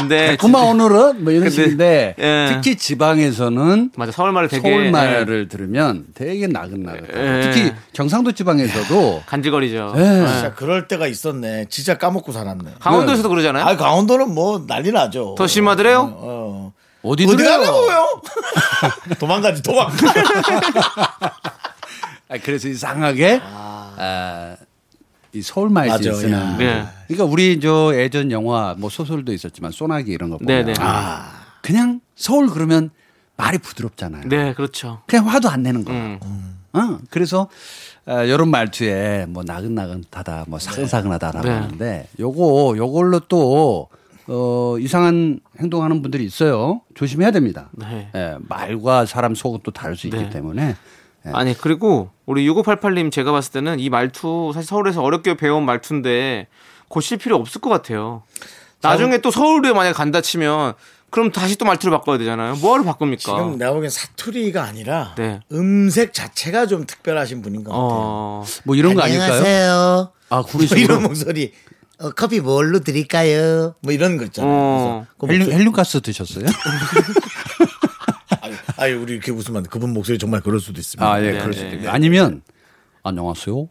[0.00, 2.48] 근데 그만 오늘은 뭐 이런 근데, 식인데 예.
[2.52, 7.08] 특히 지방에서는 맞아 서울 말을 되게 서울 예, 말을 들으면 되게 나긋나긋.
[7.14, 7.40] 예.
[7.42, 9.92] 특히 경상도 지방에서도 간질거리죠.
[9.96, 10.00] 예.
[10.00, 11.66] 진짜 그럴 때가 있었네.
[11.68, 12.74] 진짜 까먹고 살았네.
[12.80, 13.64] 강원도에서도 그러잖아요.
[13.64, 15.34] 아, 강원도는 뭐 난리 나죠.
[15.36, 16.14] 더 심하더래요?
[16.16, 16.72] 어.
[17.02, 17.58] 어디 어디 들어요?
[17.58, 18.20] 가려고요?
[19.18, 19.92] 도망가지, 도망가.
[22.28, 24.54] 아, 그래서 이상하게 아,
[25.32, 26.32] 이 서울 말이 맞아, 쓰는.
[26.32, 26.56] 야.
[26.56, 26.86] 네.
[27.06, 30.74] 그러니까 우리 저 예전 영화 뭐 소설도 있었지만 소나기 이런 거 보면 네네.
[30.80, 31.30] 아,
[31.62, 32.90] 그냥 서울 그러면
[33.36, 34.28] 말이 부드럽잖아요.
[34.28, 35.02] 네, 그렇죠.
[35.06, 36.18] 그냥 화도 안 내는 거야.
[36.22, 36.58] 음.
[36.72, 37.48] 어, 그래서
[38.06, 41.54] 아, 이런 말투에 뭐 나긋나긋하다, 뭐 사근사근하다라고 네.
[41.54, 43.88] 하는데 요거 요걸로 또
[44.26, 46.82] 어, 이상한 행동하는 분들이 있어요.
[46.94, 47.68] 조심해야 됩니다.
[47.72, 48.10] 네.
[48.14, 50.30] 예, 말과 사람 속은 또 다를 수 있기 네.
[50.30, 50.76] 때문에
[51.26, 51.30] 예.
[51.32, 56.46] 아니 그리고 우리 6588님 제가 봤을 때는 이 말투 사실 서울에서 어렵게 배운 말투인데
[56.88, 58.22] 고칠 필요 없을 것 같아요.
[58.82, 60.74] 나중에 또 서울에 만약에 간다 치면
[61.10, 62.54] 그럼 다시 또 말투를 바꿔야 되잖아요.
[62.56, 63.20] 뭐하러 바꿉니까?
[63.20, 65.40] 지금 내가 보기엔 사투리가 아니라 네.
[65.52, 67.88] 음색 자체가 좀 특별하신 분인 것 같아요.
[67.90, 69.32] 어, 뭐 이런 거 아닐까요?
[69.32, 70.12] 안녕하세요.
[70.30, 71.52] 아, 뭐 그런 식으로 이런 목소리.
[71.98, 73.74] 어, 커피 뭘로 드릴까요?
[73.80, 74.52] 뭐 이런 거 있잖아요.
[74.52, 75.06] 어.
[75.18, 76.46] 그 헬륨, 헬륨가스 드셨어요?
[78.80, 81.06] 아니, 아니 우리 이렇게 웃으면 그분 목소리 정말 그럴 수도 있습니다.
[81.10, 81.76] 아, 예, 네, 그럴 수도 네.
[81.76, 81.90] 있고.
[81.90, 82.42] 아니면
[83.02, 83.68] 안녕하세요.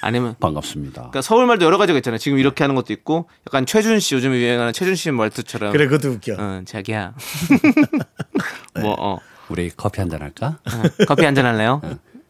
[0.00, 0.94] 아니면 반갑습니다.
[0.94, 2.18] 그러니까 서울 말도 여러 가지가 있잖아요.
[2.18, 6.12] 지금 이렇게 하는 것도 있고 약간 최준 씨 요즘 유행하는 최준 씨 말투처럼 그래 그것도
[6.14, 6.36] 웃겨.
[6.38, 7.14] 어, 자기야.
[8.80, 9.18] 뭐 어.
[9.48, 10.58] 우리 커피 한 잔 할까?
[11.08, 11.80] 커피 한 잔 할래요?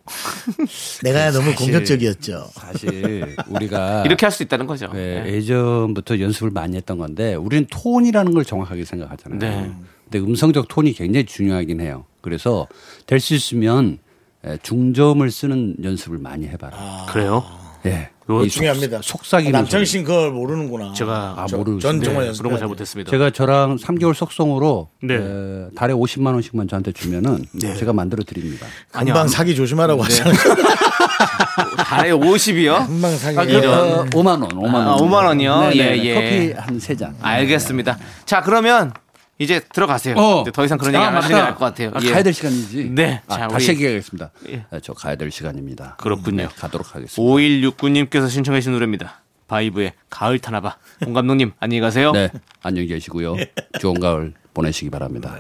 [1.05, 2.49] 내가 너무 공격적이었죠.
[2.55, 4.89] 사실 우리가 이렇게 할 수 있다는 거죠.
[4.95, 5.33] 네, 네.
[5.35, 9.39] 예전부터 연습을 많이 했던 건데 우리는 톤이라는 걸 정확하게 생각하잖아요.
[9.39, 9.71] 네.
[10.11, 12.05] 근데 음성적 톤이 굉장히 중요하긴 해요.
[12.21, 12.67] 그래서
[13.07, 13.99] 될 수 있으면
[14.45, 17.07] 에, 중점을 쓰는 연습을 많이 해봐라.
[17.11, 17.45] 그래요?
[17.87, 18.11] 예.
[18.27, 19.01] 속- 중요합니다.
[19.03, 19.87] 속삭이는 남창희 소리.
[19.87, 20.93] 씨는 그걸 모르는구나.
[20.93, 23.11] 제가 아, 저- 모르- 전 네, 정말 그런 거 잘 못했습니다.
[23.11, 25.15] 제가 저랑 3개월 속성으로 네.
[25.15, 28.67] 에, 달에 50만 원씩만 저한테 주면은 제가 만들어 드립니다.
[28.93, 29.29] 금방 아니요.
[29.29, 30.35] 사기 조심하라고 하잖아요.
[31.87, 32.87] 달에 50이요?
[32.87, 33.39] 금방 사기.
[33.39, 34.89] 아, 그, 어, 5만 원, 5만 원.
[34.89, 35.61] 아, 5만 원이요?
[35.61, 36.15] 네, 네, 예, 예.
[36.15, 37.17] 커피 한세 잔.
[37.23, 37.99] 알겠습니다.
[38.27, 38.93] 자, 그러면
[39.39, 40.17] 이제 들어가세요.
[40.17, 40.45] 어.
[40.53, 41.93] 더 이상 그런 얘기 안 하시는 게 나을 것 같아요.
[41.95, 42.11] 아, 예.
[42.11, 42.91] 가야 될 시간이지.
[42.91, 43.23] 네.
[43.29, 44.31] 아, 자, 다시 우리- 얘기하겠습니다.
[44.51, 44.65] 예.
[44.71, 45.97] 네, 저 가야 될 시간입니다.
[45.99, 46.37] 그렇군요.
[46.43, 47.23] 네, 가도록 하겠습니다.
[47.23, 49.21] 5169님께서 신청해 주신 노래입니다.
[49.47, 50.77] 바이브의 가을 타나봐.
[51.07, 52.13] 홍 감독님, 안녕히 가세요.
[52.13, 52.31] 네,
[52.63, 53.37] 안녕히 계시고요.
[53.81, 55.37] 좋은 가을 보내시기 바랍니다.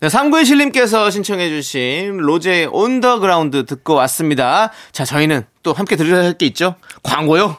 [0.00, 4.70] 네, 삼구일칠님께서 신청해 주신 로제의 On The Ground 듣고 왔습니다.
[4.92, 6.74] 자, 저희는 또 함께 들으려 할게 있죠?
[7.02, 7.56] 광고요.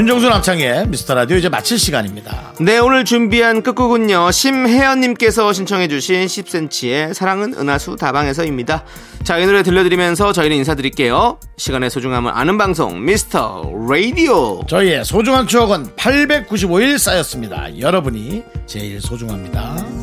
[0.00, 2.54] 윤정수 남창의 미스터 라디오 이제 마칠 시간입니다.
[2.58, 4.30] 네, 오늘 준비한 끝곡은요.
[4.30, 8.82] 심혜연님께서 신청해주신 10cm의 사랑은 은하수 다방에서입니다.
[9.24, 11.38] 자, 이 노래 들려드리면서 저희는 인사드릴게요.
[11.58, 14.62] 시간의 소중함을 아는 방송, 미스터 라디오.
[14.66, 17.78] 저희의 소중한 추억은 895일 쌓였습니다.
[17.78, 19.99] 여러분이 제일 소중합니다.